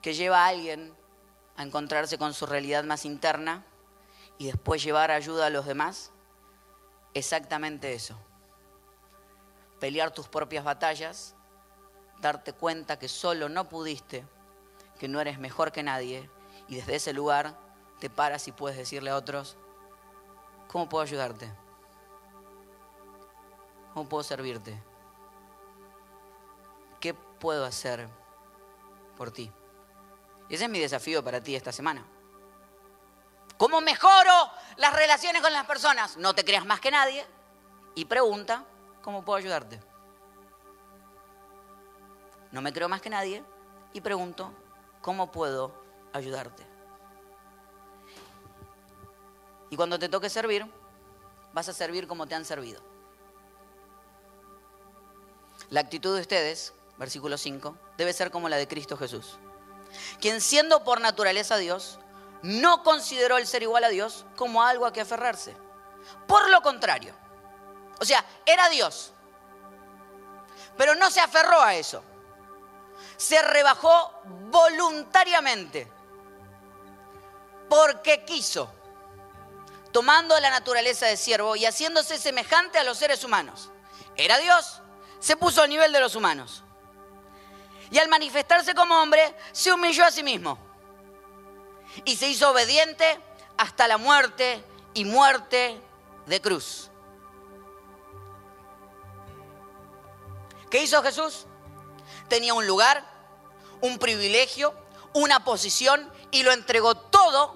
que 0.04 0.14
lleva 0.14 0.44
a 0.44 0.50
alguien 0.50 0.94
a 1.56 1.64
encontrarse 1.64 2.18
con 2.18 2.34
su 2.34 2.46
realidad 2.46 2.84
más 2.84 3.06
interna 3.06 3.66
y 4.38 4.48
después 4.48 4.84
llevar 4.84 5.12
ayuda 5.12 5.46
a 5.46 5.50
los 5.50 5.66
demás? 5.66 6.12
Exactamente 7.14 7.94
eso. 7.94 8.20
Pelear 9.80 10.12
tus 10.12 10.28
propias 10.28 10.66
batallas, 10.66 11.36
darte 12.20 12.52
cuenta 12.52 13.00
que 13.00 13.08
solo 13.08 13.48
no 13.48 13.70
pudiste, 13.70 14.26
que 15.00 15.08
no 15.08 15.22
eres 15.22 15.40
mejor 15.40 15.72
que 15.72 15.84
nadie 15.84 16.30
y 16.74 16.78
desde 16.78 16.96
ese 16.96 17.14
lugar 17.14 17.56
te 18.00 18.10
paras 18.10 18.48
y 18.48 18.52
puedes 18.52 18.76
decirle 18.76 19.12
a 19.12 19.16
otros, 19.16 19.58
¿cómo 20.68 20.90
puedo 20.90 21.04
ayudarte? 21.04 21.54
¿Cómo 23.94 24.10
puedo 24.10 24.24
servirte? 24.24 24.82
¿Qué 27.00 27.14
puedo 27.14 27.64
hacer 27.64 28.10
por 29.16 29.30
ti? 29.30 29.52
Ese 30.50 30.64
es 30.64 30.70
mi 30.72 30.80
desafío 30.80 31.24
para 31.24 31.42
ti 31.42 31.56
esta 31.56 31.72
semana. 31.72 32.04
¿Cómo 33.58 33.80
mejoro 33.80 34.34
las 34.78 34.96
relaciones 34.96 35.44
con 35.44 35.54
las 35.54 35.68
personas? 35.68 36.18
No 36.18 36.34
te 36.34 36.44
creas 36.44 36.66
más 36.66 36.80
que 36.80 36.90
nadie 36.90 37.24
y 37.94 38.06
pregunta, 38.06 38.66
¿cómo 39.04 39.24
puedo 39.24 39.38
ayudarte? 39.38 39.80
No 42.52 42.64
me 42.64 42.74
creo 42.74 42.90
más 42.90 43.02
que 43.02 43.12
nadie 43.12 43.44
y 43.94 44.02
pregunto, 44.02 44.52
¿cómo 45.04 45.32
puedo 45.32 45.83
ayudarte? 46.14 46.66
Y 49.70 49.76
cuando 49.76 50.00
te 50.00 50.10
toque 50.10 50.30
servir, 50.30 50.66
vas 51.54 51.68
a 51.68 51.74
servir 51.74 52.08
como 52.08 52.28
te 52.28 52.36
han 52.36 52.46
servido. 52.46 52.82
La 55.70 55.80
actitud 55.82 56.16
de 56.16 56.22
ustedes, 56.22 56.74
versículo 56.98 57.38
5, 57.38 57.76
debe 57.98 58.14
ser 58.14 58.32
como 58.32 58.50
la 58.50 58.58
de 58.58 58.68
Cristo 58.68 58.96
Jesús 58.96 59.38
quien 60.20 60.42
siendo 60.42 60.84
por 60.84 61.02
naturaleza 61.02 61.58
Dios, 61.58 62.00
no 62.42 62.84
consideró 62.84 63.38
el 63.38 63.48
ser 63.48 63.64
igual 63.64 63.84
a 63.84 63.90
Dios 63.90 64.26
como 64.36 64.64
algo 64.64 64.86
a 64.86 64.94
que 64.94 65.02
aferrarse. 65.02 65.56
Por 66.28 66.50
lo 66.50 66.62
contrario, 66.62 67.14
o 68.00 68.06
sea, 68.06 68.26
era 68.46 68.70
Dios, 68.70 69.14
pero 70.78 70.96
no 70.96 71.10
se 71.10 71.22
aferró 71.22 71.62
a 71.62 71.76
eso. 71.76 72.04
Se 73.18 73.42
rebajó 73.42 74.14
voluntariamente, 74.50 75.90
porque 77.70 78.24
quiso, 78.26 78.72
tomando 79.92 80.40
la 80.40 80.50
naturaleza 80.50 81.06
de 81.08 81.18
siervo 81.18 81.56
y 81.56 81.66
haciéndose 81.66 82.18
semejante 82.18 82.78
a 82.78 82.84
los 82.84 82.98
seres 82.98 83.24
humanos. 83.24 83.70
Era 84.16 84.38
Dios, 84.40 84.82
se 85.20 85.36
puso 85.36 85.62
a 85.62 85.68
nivel 85.68 85.92
de 85.92 86.00
los 86.00 86.16
humanos 86.16 86.64
y 87.94 88.00
al 88.00 88.10
manifestarse 88.10 88.74
como 88.74 89.02
hombre 89.02 89.36
se 89.52 89.72
humilló 89.72 90.04
a 90.04 90.12
sí 90.12 90.24
mismo 90.24 90.58
y 92.06 92.16
se 92.16 92.28
hizo 92.28 92.50
obediente 92.50 93.20
hasta 93.58 93.88
la 93.88 93.98
muerte 93.98 94.64
y 94.96 95.06
muerte 95.06 95.80
de 96.26 96.42
cruz. 96.42 96.90
¿Qué 100.72 100.82
hizo 100.82 101.04
Jesús? 101.04 101.46
Tenía 102.28 102.56
un 102.56 102.66
lugar, 102.66 103.06
un 103.80 104.00
privilegio, 104.00 104.74
una 105.14 105.44
posición 105.44 106.12
y 106.34 106.44
lo 106.44 106.52
entregó 106.52 106.96
todo 106.96 107.56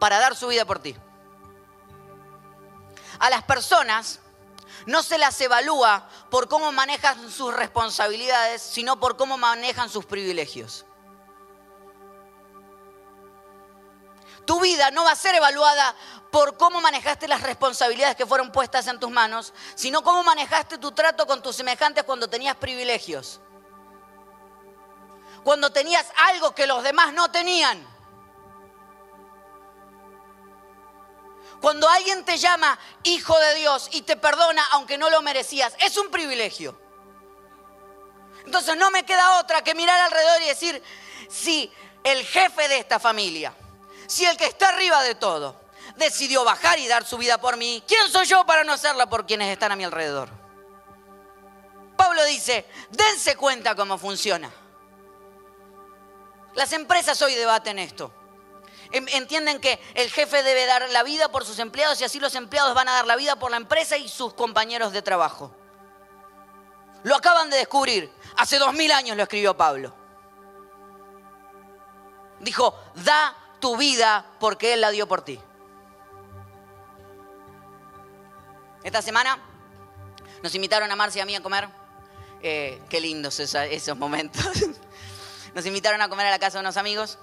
para 0.00 0.18
dar 0.18 0.34
su 0.34 0.48
vida 0.48 0.64
por 0.64 0.80
ti. 0.80 0.96
A 3.18 3.30
las 3.30 3.44
personas 3.44 4.20
no 4.86 5.02
se 5.02 5.18
las 5.18 5.40
evalúa 5.40 6.08
por 6.30 6.48
cómo 6.48 6.72
manejan 6.72 7.30
sus 7.30 7.54
responsabilidades, 7.54 8.62
sino 8.62 8.98
por 8.98 9.16
cómo 9.16 9.36
manejan 9.36 9.88
sus 9.90 10.06
privilegios. 10.06 10.86
Tu 14.46 14.60
vida 14.60 14.90
no 14.92 15.04
va 15.04 15.10
a 15.10 15.16
ser 15.16 15.34
evaluada 15.34 15.94
por 16.30 16.56
cómo 16.56 16.80
manejaste 16.80 17.28
las 17.28 17.42
responsabilidades 17.42 18.16
que 18.16 18.26
fueron 18.26 18.52
puestas 18.52 18.86
en 18.86 19.00
tus 19.00 19.10
manos, 19.10 19.52
sino 19.74 20.02
cómo 20.02 20.22
manejaste 20.22 20.78
tu 20.78 20.92
trato 20.92 21.26
con 21.26 21.42
tus 21.42 21.56
semejantes 21.56 22.04
cuando 22.04 22.28
tenías 22.28 22.56
privilegios. 22.56 23.40
Cuando 25.42 25.70
tenías 25.70 26.06
algo 26.28 26.54
que 26.54 26.66
los 26.66 26.82
demás 26.82 27.12
no 27.12 27.30
tenían. 27.30 27.95
Cuando 31.60 31.88
alguien 31.88 32.24
te 32.24 32.38
llama 32.38 32.78
hijo 33.02 33.38
de 33.38 33.54
Dios 33.56 33.88
y 33.92 34.02
te 34.02 34.16
perdona 34.16 34.64
aunque 34.72 34.98
no 34.98 35.10
lo 35.10 35.22
merecías, 35.22 35.74
es 35.78 35.96
un 35.96 36.10
privilegio. 36.10 36.78
Entonces 38.44 38.76
no 38.76 38.90
me 38.90 39.04
queda 39.04 39.40
otra 39.40 39.62
que 39.62 39.74
mirar 39.74 40.00
alrededor 40.00 40.42
y 40.42 40.46
decir, 40.46 40.82
si 41.28 41.72
el 42.04 42.24
jefe 42.24 42.68
de 42.68 42.78
esta 42.78 43.00
familia, 43.00 43.52
si 44.06 44.24
el 44.24 44.36
que 44.36 44.46
está 44.46 44.68
arriba 44.68 45.02
de 45.02 45.16
todo, 45.16 45.60
decidió 45.96 46.44
bajar 46.44 46.78
y 46.78 46.86
dar 46.86 47.04
su 47.04 47.18
vida 47.18 47.38
por 47.38 47.56
mí, 47.56 47.82
¿quién 47.88 48.08
soy 48.10 48.26
yo 48.26 48.46
para 48.46 48.62
no 48.62 48.72
hacerla 48.72 49.08
por 49.08 49.26
quienes 49.26 49.50
están 49.50 49.72
a 49.72 49.76
mi 49.76 49.84
alrededor? 49.84 50.28
Pablo 51.96 52.24
dice, 52.26 52.66
dense 52.90 53.36
cuenta 53.36 53.74
cómo 53.74 53.98
funciona. 53.98 54.52
Las 56.54 56.72
empresas 56.72 57.20
hoy 57.22 57.34
debaten 57.34 57.78
esto. 57.78 58.12
Entienden 58.92 59.60
que 59.60 59.80
el 59.94 60.10
jefe 60.10 60.42
debe 60.42 60.66
dar 60.66 60.88
la 60.90 61.02
vida 61.02 61.28
por 61.30 61.44
sus 61.44 61.58
empleados 61.58 62.00
y 62.00 62.04
así 62.04 62.20
los 62.20 62.34
empleados 62.34 62.74
van 62.74 62.88
a 62.88 62.92
dar 62.92 63.06
la 63.06 63.16
vida 63.16 63.36
por 63.36 63.50
la 63.50 63.56
empresa 63.56 63.96
y 63.96 64.08
sus 64.08 64.34
compañeros 64.34 64.92
de 64.92 65.02
trabajo. 65.02 65.50
Lo 67.02 67.16
acaban 67.16 67.50
de 67.50 67.56
descubrir. 67.56 68.12
Hace 68.36 68.58
dos 68.58 68.72
mil 68.74 68.90
años 68.92 69.16
lo 69.16 69.22
escribió 69.22 69.56
Pablo. 69.56 69.94
Dijo, 72.40 72.78
da 72.96 73.36
tu 73.60 73.76
vida 73.76 74.26
porque 74.38 74.74
Él 74.74 74.80
la 74.80 74.90
dio 74.90 75.08
por 75.08 75.22
ti. 75.22 75.40
Esta 78.82 79.02
semana 79.02 79.38
nos 80.42 80.54
invitaron 80.54 80.90
a 80.90 80.96
Marcia 80.96 81.20
y 81.20 81.22
a 81.22 81.26
mí 81.26 81.34
a 81.34 81.42
comer. 81.42 81.68
Eh, 82.42 82.80
qué 82.88 83.00
lindos 83.00 83.40
esos 83.40 83.96
momentos. 83.96 84.44
Nos 85.54 85.64
invitaron 85.64 86.02
a 86.02 86.08
comer 86.08 86.26
a 86.26 86.30
la 86.30 86.38
casa 86.38 86.58
de 86.58 86.60
unos 86.60 86.76
amigos 86.76 87.18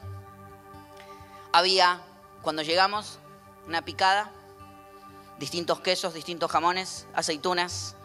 había, 1.54 2.02
cuando 2.42 2.63
llegamos, 2.63 3.20
una 3.68 3.86
picada, 3.86 4.32
distintos 5.39 5.80
quesos, 5.80 6.13
distintos 6.13 6.52
jamones, 6.52 7.08
aceitunas. 7.13 7.96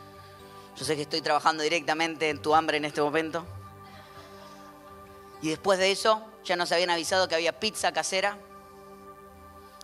Yo 0.77 0.85
sé 0.85 0.95
que 0.95 1.03
estoy 1.03 1.23
trabajando 1.23 1.65
directamente 1.65 2.31
en 2.31 2.41
tu 2.41 2.55
hambre 2.55 2.77
en 2.77 2.85
este 2.85 3.01
momento. 3.01 3.45
Y 5.41 5.49
después 5.49 5.79
de 5.79 5.91
eso, 5.91 6.23
ya 6.45 6.57
nos 6.57 6.71
habían 6.73 6.91
avisado 6.91 7.27
que 7.27 7.35
había 7.35 7.59
pizza 7.59 7.91
casera 7.91 8.39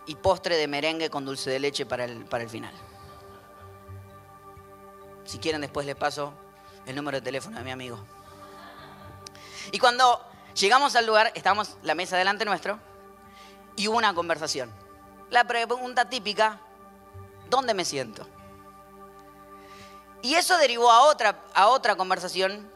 y 0.05 0.15
postre 0.15 0.57
de 0.57 0.67
merengue 0.67 1.09
con 1.09 1.25
dulce 1.25 1.49
de 1.49 1.59
leche 1.59 1.85
para 1.85 2.05
el, 2.05 2.23
para 2.25 2.43
el 2.43 2.49
final. 2.49 2.73
Si 5.25 5.39
quieren, 5.39 5.61
después 5.61 5.87
les 5.87 5.95
paso 5.95 6.33
el 6.85 6.95
número 6.95 7.17
de 7.17 7.21
teléfono 7.23 7.57
de 7.57 7.63
mi 7.63 7.71
amigo. 7.71 7.97
Y 9.71 9.79
cuando 9.79 10.21
llegamos 10.53 10.95
al 10.95 11.07
lugar, 11.07 11.31
estábamos 11.33 11.77
la 11.81 11.95
mesa 11.95 12.15
delante 12.15 12.45
nuestro, 12.45 12.79
y 13.75 13.87
hubo 13.87 13.97
una 13.97 14.13
conversación. 14.13 14.71
La 15.29 15.43
pregunta 15.43 16.09
típica, 16.09 16.59
¿dónde 17.49 17.73
me 17.73 17.85
siento? 17.85 18.27
Y 20.21 20.35
eso 20.35 20.57
derivó 20.57 20.91
a 20.91 21.01
otra, 21.01 21.43
a 21.53 21.67
otra 21.67 21.95
conversación 21.95 22.71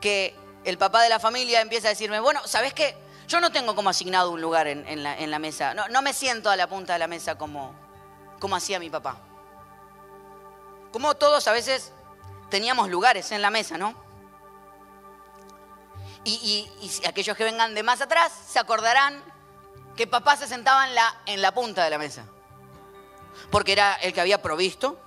que 0.00 0.36
el 0.64 0.78
papá 0.78 1.02
de 1.02 1.08
la 1.08 1.18
familia 1.18 1.60
empieza 1.60 1.88
a 1.88 1.90
decirme, 1.90 2.20
bueno, 2.20 2.46
¿sabes 2.46 2.74
qué? 2.74 2.96
Yo 3.28 3.40
no 3.40 3.50
tengo 3.50 3.74
como 3.74 3.88
asignado 3.88 4.30
un 4.30 4.40
lugar 4.40 4.66
en, 4.66 5.02
la, 5.02 5.38
mesa. 5.38 5.74
No, 5.74 5.88
no, 5.88 6.02
me 6.02 6.12
siento 6.12 6.50
a 6.50 6.56
la 6.56 6.66
punta 6.66 6.92
de 6.92 6.98
la 6.98 7.06
mesa 7.06 7.36
como, 7.38 7.74
como 8.38 8.56
hacía 8.56 8.78
mi 8.78 8.90
papá. 8.90 9.16
Como 10.92 11.14
todos 11.14 11.48
a 11.48 11.52
veces 11.52 11.92
teníamos 12.50 12.90
lugares 12.90 13.32
en 13.32 13.40
la 13.40 13.50
mesa, 13.50 13.78
¿no? 13.78 13.94
Y, 16.24 16.68
y 16.80 17.06
aquellos 17.06 17.36
que 17.36 17.44
vengan 17.44 17.74
de 17.74 17.82
más 17.82 18.00
atrás 18.00 18.32
se 18.46 18.58
acordarán 18.58 19.22
que 19.96 20.06
papá 20.06 20.36
se 20.36 20.46
sentaba 20.46 20.86
en 20.88 20.94
la, 20.94 21.22
en 21.26 21.42
la 21.42 21.52
punta 21.52 21.84
de 21.84 21.90
la 21.90 21.98
mesa, 21.98 22.24
porque 23.50 23.72
era 23.72 23.94
el 23.94 24.12
que 24.12 24.20
había 24.20 24.40
provisto, 24.40 24.98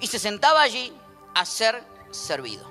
y 0.00 0.06
se 0.06 0.18
sentaba 0.18 0.62
allí 0.62 0.96
a 1.34 1.44
ser 1.44 1.84
servido. 2.10 2.70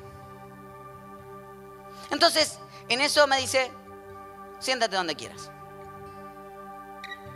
Entonces, 2.09 2.59
en 2.89 3.01
eso 3.01 3.25
me 3.27 3.37
dice, 3.37 3.71
siéntate 4.59 4.95
donde 4.95 5.15
quieras. 5.15 5.49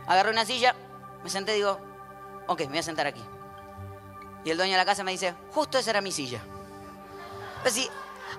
agarré 0.06 0.30
una 0.30 0.44
silla, 0.44 0.74
me 1.24 1.30
senté 1.30 1.52
y 1.52 1.56
digo, 1.56 1.80
ok, 2.46 2.60
me 2.60 2.66
voy 2.66 2.78
a 2.78 2.82
sentar 2.82 3.06
aquí. 3.06 3.22
Y 4.44 4.50
el 4.50 4.56
dueño 4.56 4.72
de 4.72 4.78
la 4.78 4.84
casa 4.84 5.02
me 5.02 5.12
dice, 5.12 5.34
justo 5.52 5.78
esa 5.78 5.90
era 5.90 6.00
mi 6.00 6.12
silla. 6.12 6.40
Pues 7.62 7.74
sí, 7.74 7.90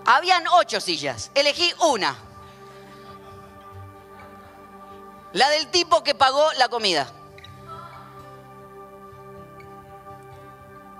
habían 0.05 0.47
ocho 0.47 0.79
sillas, 0.79 1.31
elegí 1.35 1.73
una. 1.81 2.15
La 5.33 5.49
del 5.49 5.67
tipo 5.67 6.03
que 6.03 6.15
pagó 6.15 6.51
la 6.53 6.69
comida. 6.69 7.11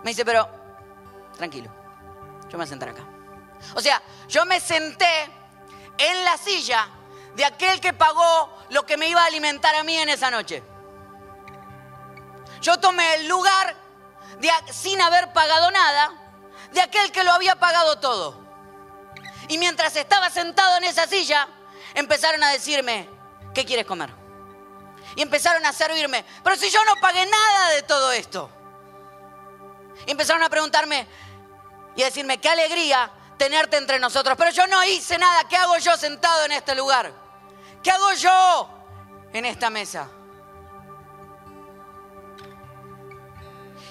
Me 0.03 0.11
dice, 0.11 0.23
pero 0.23 0.47
tranquilo, 1.35 1.69
yo 2.43 2.51
me 2.51 2.57
voy 2.57 2.63
a 2.63 2.67
sentar 2.67 2.89
acá. 2.89 3.03
O 3.75 3.81
sea, 3.81 4.01
yo 4.27 4.45
me 4.45 4.59
senté 4.59 5.29
en 5.97 6.23
la 6.23 6.37
silla 6.37 6.87
de 7.35 7.45
aquel 7.45 7.79
que 7.79 7.93
pagó 7.93 8.53
lo 8.69 8.85
que 8.85 8.97
me 8.97 9.07
iba 9.07 9.21
a 9.21 9.25
alimentar 9.25 9.75
a 9.75 9.83
mí 9.83 9.97
en 9.97 10.09
esa 10.09 10.31
noche. 10.31 10.63
Yo 12.61 12.79
tomé 12.79 13.15
el 13.15 13.27
lugar 13.27 13.75
de, 14.39 14.49
sin 14.71 14.99
haber 15.01 15.31
pagado 15.33 15.71
nada 15.71 16.11
de 16.71 16.81
aquel 16.81 17.11
que 17.11 17.23
lo 17.23 17.31
había 17.31 17.57
pagado 17.57 17.99
todo. 17.99 18.41
Y 19.47 19.57
mientras 19.57 19.95
estaba 19.95 20.29
sentado 20.29 20.77
en 20.77 20.83
esa 20.85 21.07
silla, 21.07 21.47
empezaron 21.93 22.43
a 22.43 22.49
decirme, 22.49 23.09
¿qué 23.57 23.65
quieres 23.65 23.87
comer? 23.87 24.11
Y 25.15 25.23
empezaron 25.23 25.65
a 25.65 25.73
servirme, 25.73 26.23
pero 26.43 26.55
si 26.55 26.69
yo 26.69 26.83
no 26.85 26.95
pagué 27.01 27.25
nada 27.25 27.69
de 27.71 27.81
todo 27.81 28.11
esto. 28.11 28.51
Y 30.05 30.11
empezaron 30.11 30.43
a 30.43 30.49
preguntarme 30.49 31.07
y 31.95 32.03
a 32.03 32.05
decirme, 32.05 32.39
qué 32.39 32.49
alegría 32.49 33.09
tenerte 33.35 33.77
entre 33.77 33.97
nosotros. 33.97 34.37
Pero 34.37 34.51
yo 34.51 34.67
no 34.67 34.83
hice 34.83 35.17
nada. 35.17 35.47
¿Qué 35.47 35.57
hago 35.57 35.75
yo 35.79 35.97
sentado 35.97 36.45
en 36.45 36.51
este 36.51 36.75
lugar? 36.75 37.11
¿Qué 37.81 37.89
hago 37.89 38.13
yo 38.13 38.69
en 39.33 39.45
esta 39.45 39.71
mesa? 39.71 40.07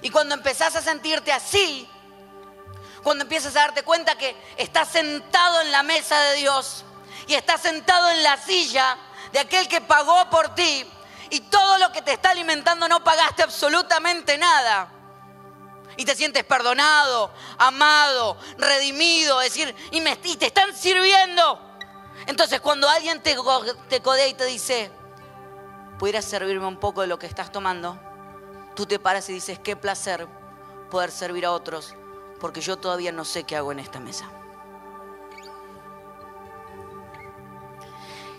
Y 0.01 0.11
cuando 0.11 0.37
empezás 0.37 0.77
a 0.77 0.83
sentirte 0.83 1.33
así, 1.33 1.91
cuando 3.03 3.25
empiezas 3.25 3.57
a 3.57 3.63
darte 3.63 3.83
cuenta 3.83 4.17
que 4.17 4.37
estás 4.57 4.91
sentado 4.91 5.61
en 5.63 5.73
la 5.73 5.83
mesa 5.83 6.21
de 6.21 6.37
Dios 6.37 6.85
y 7.27 7.35
estás 7.35 7.63
sentado 7.63 8.11
en 8.11 8.23
la 8.23 8.37
silla 8.37 8.97
de 9.37 9.41
aquel 9.41 9.69
que 9.69 9.83
pagó 9.83 10.31
por 10.31 10.55
ti 10.55 10.91
y 11.29 11.41
todo 11.41 11.77
lo 11.77 11.93
que 11.93 12.01
te 12.01 12.15
está 12.15 12.31
alimentando 12.31 12.89
no 12.89 13.05
pagaste 13.05 13.43
absolutamente 13.43 14.39
nada 14.39 14.89
y 15.99 16.07
te 16.07 16.17
sientes 16.17 16.43
perdonado, 16.43 17.31
amado, 17.59 18.39
redimido, 18.57 19.39
decir, 19.41 19.77
y, 19.91 20.01
me, 20.01 20.17
te 20.17 20.47
están 20.47 20.75
sirviendo. 20.75 21.61
Entonces 22.27 22.63
cuando 22.63 22.89
alguien 22.89 23.23
te, 23.23 23.37
codea 23.37 24.27
y 24.27 24.33
te 24.33 24.47
dice, 24.47 24.91
¿pudieras 25.99 26.25
servirme 26.25 26.65
un 26.65 26.79
poco 26.79 27.03
de 27.03 27.07
lo 27.07 27.19
que 27.19 27.27
estás 27.27 27.53
tomando? 27.53 28.01
Tú 28.75 28.87
te 28.87 28.99
paras 28.99 29.29
y 29.29 29.35
dices, 29.35 29.59
qué 29.59 29.77
placer 29.77 30.27
poder 30.91 31.11
servir 31.11 31.45
a 31.45 31.53
otros, 31.53 31.95
porque 32.41 32.63
yo 32.63 32.79
todavía 32.79 33.13
no 33.13 33.27
sé 33.27 33.45
qué 33.45 33.55
hago 33.55 33.71
en 33.71 33.81
esta 33.81 34.01
mesa. 34.01 34.31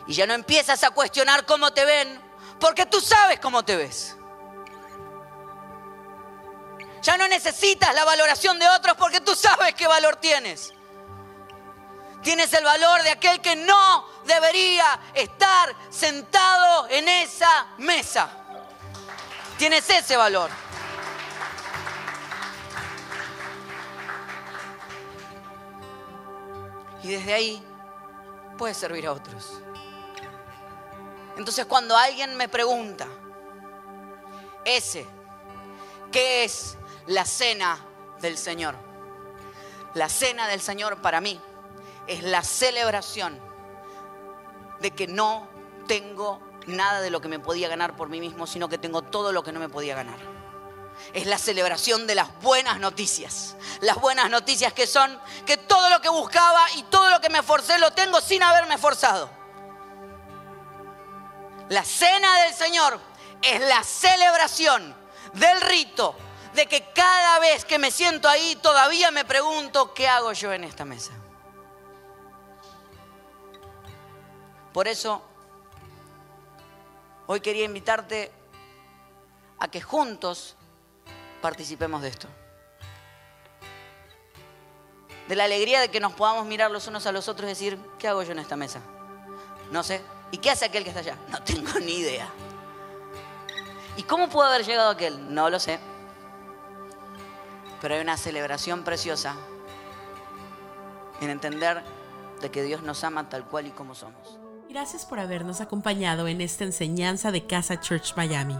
Y 0.08 0.14
ya 0.14 0.26
no 0.26 0.34
empiezas 0.34 0.84
a 0.84 0.92
cuestionar 0.92 1.46
cómo 1.46 1.74
te 1.74 1.84
ven, 1.84 2.22
porque 2.60 2.86
tú 2.86 3.02
sabes 3.02 3.40
cómo 3.40 3.64
te 3.64 3.76
ves. 3.76 4.16
Ya 7.02 7.18
no 7.18 7.28
necesitas 7.28 7.94
la 7.94 8.04
valoración 8.04 8.60
de 8.60 8.68
otros 8.68 8.98
porque 8.98 9.22
tú 9.22 9.36
sabes 9.36 9.74
qué 9.76 9.88
valor 9.88 10.16
tienes. 10.18 10.74
Tienes 12.24 12.52
el 12.54 12.64
valor 12.64 13.04
de 13.04 13.12
aquel 13.12 13.40
que 13.42 13.56
no 13.56 14.10
debería 14.26 15.00
estar 15.14 15.74
sentado 15.90 16.90
en 16.90 17.08
esa 17.08 17.68
mesa. 17.78 18.30
Tienes 19.58 19.90
ese 19.90 20.18
valor. 20.18 20.50
Y 27.04 27.10
desde 27.10 27.34
ahí 27.34 27.68
puedes 28.58 28.76
servir 28.76 29.08
a 29.08 29.14
otros. 29.14 29.62
Entonces 31.38 31.66
cuando 31.66 31.96
alguien 31.96 32.36
me 32.36 32.50
pregunta, 32.50 33.08
ese, 34.66 35.08
¿qué 36.12 36.44
es 36.44 36.78
la 37.08 37.26
cena 37.26 37.80
del 38.20 38.38
Señor. 38.38 38.76
La 39.94 40.10
cena 40.10 40.48
del 40.48 40.62
Señor 40.62 41.02
para 41.02 41.22
mí 41.22 41.40
es 42.06 42.24
la 42.24 42.44
celebración 42.44 43.40
de 44.80 44.92
que 44.92 45.08
no 45.08 45.48
tengo 45.88 46.40
nada 46.68 47.02
de 47.02 47.10
lo 47.10 47.22
que 47.22 47.28
me 47.28 47.40
podía 47.40 47.70
ganar 47.70 47.96
por 47.96 48.10
mí 48.10 48.20
mismo, 48.20 48.46
sino 48.46 48.70
que 48.70 48.78
tengo 48.78 49.02
todo 49.02 49.32
lo 49.32 49.44
que 49.44 49.52
no 49.52 49.60
me 49.60 49.70
podía 49.70 49.96
ganar. 49.96 50.20
Es 51.14 51.26
la 51.26 51.38
celebración 51.38 52.08
de 52.08 52.16
las 52.16 52.40
buenas 52.42 52.80
noticias. 52.80 53.56
Las 53.82 53.98
buenas 53.98 54.30
noticias 54.30 54.74
que 54.74 54.88
son 54.88 55.20
que 55.46 55.58
todo 55.58 55.90
lo 55.90 56.02
que 56.02 56.10
buscaba 56.10 56.66
y 56.76 56.84
todo 56.84 57.10
lo 57.10 57.22
que 57.22 57.30
me 57.30 57.44
forcé 57.44 57.78
lo 57.80 57.92
tengo 57.92 58.20
sin 58.20 58.44
haberme 58.44 58.78
forzado. 58.78 59.30
La 61.70 61.84
cena 61.84 62.44
del 62.44 62.54
Señor 62.54 63.00
es 63.42 63.60
la 63.62 63.84
celebración 63.84 64.96
del 65.34 65.62
rito 65.62 66.16
de 66.54 66.66
que 66.66 66.92
cada 66.94 67.40
vez 67.40 67.66
que 67.66 67.78
me 67.78 67.92
siento 67.92 68.30
ahí 68.30 68.56
todavía 68.56 69.12
me 69.12 69.26
pregunto, 69.26 69.94
¿qué 69.94 70.08
hago 70.08 70.32
yo 70.34 70.54
en 70.54 70.64
esta 70.64 70.86
mesa? 70.86 71.12
Por 74.74 74.88
eso, 74.88 75.22
hoy 77.28 77.42
quería 77.42 77.66
invitarte 77.66 78.32
a 79.60 79.68
que 79.68 79.82
juntos 79.82 80.56
participemos 81.42 82.02
de 82.02 82.08
esto. 82.08 82.28
De 85.28 85.36
la 85.36 85.44
alegría 85.44 85.82
de 85.82 85.90
que 85.90 86.00
nos 86.00 86.14
podamos 86.14 86.46
mirar 86.46 86.72
los 86.72 86.88
unos 86.88 87.06
a 87.06 87.12
los 87.12 87.28
otros 87.28 87.46
y 87.48 87.50
decir, 87.50 87.80
¿qué 88.00 88.08
hago 88.08 88.24
yo 88.24 88.32
en 88.32 88.40
esta 88.40 88.56
mesa? 88.56 88.82
No 89.72 89.84
sé. 89.84 90.02
¿Y 90.32 90.38
qué 90.38 90.50
hace 90.50 90.66
aquel 90.66 90.84
que 90.84 90.90
está 90.90 91.02
allá? 91.02 91.18
No 91.30 91.42
tengo 91.44 91.80
ni 91.80 91.94
idea. 91.94 92.28
¿Y 93.96 94.04
cómo 94.04 94.30
pudo 94.30 94.44
haber 94.44 94.66
llegado 94.66 94.90
aquel? 94.90 95.34
No 95.34 95.50
lo 95.50 95.60
sé. 95.60 95.80
Pero 97.82 97.96
hay 97.96 98.02
una 98.02 98.18
celebración 98.18 98.84
preciosa 98.84 99.36
en 101.22 101.30
entender 101.30 101.84
de 102.42 102.52
que 102.52 102.64
Dios 102.64 102.84
nos 102.84 103.04
ama 103.04 103.30
tal 103.30 103.46
cual 103.46 103.68
y 103.68 103.72
como 103.72 103.96
somos. 103.96 104.38
Gracias 104.70 105.06
por 105.06 105.20
habernos 105.20 105.62
acompañado 105.62 106.28
en 106.28 106.42
esta 106.42 106.64
enseñanza 106.64 107.32
de 107.32 107.48
Casa 107.48 107.80
Church 107.80 108.16
Miami. 108.16 108.58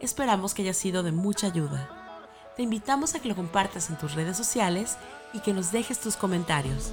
Esperamos 0.00 0.54
que 0.54 0.62
haya 0.62 0.74
sido 0.74 1.02
de 1.02 1.12
mucha 1.12 1.46
ayuda. 1.46 1.88
Te 2.56 2.62
invitamos 2.62 3.14
a 3.14 3.20
que 3.20 3.28
lo 3.28 3.36
compartas 3.36 3.90
en 3.90 3.98
tus 3.98 4.14
redes 4.14 4.36
sociales 4.36 4.96
y 5.32 5.40
que 5.40 5.52
nos 5.52 5.72
dejes 5.72 6.00
tus 6.00 6.16
comentarios. 6.16 6.92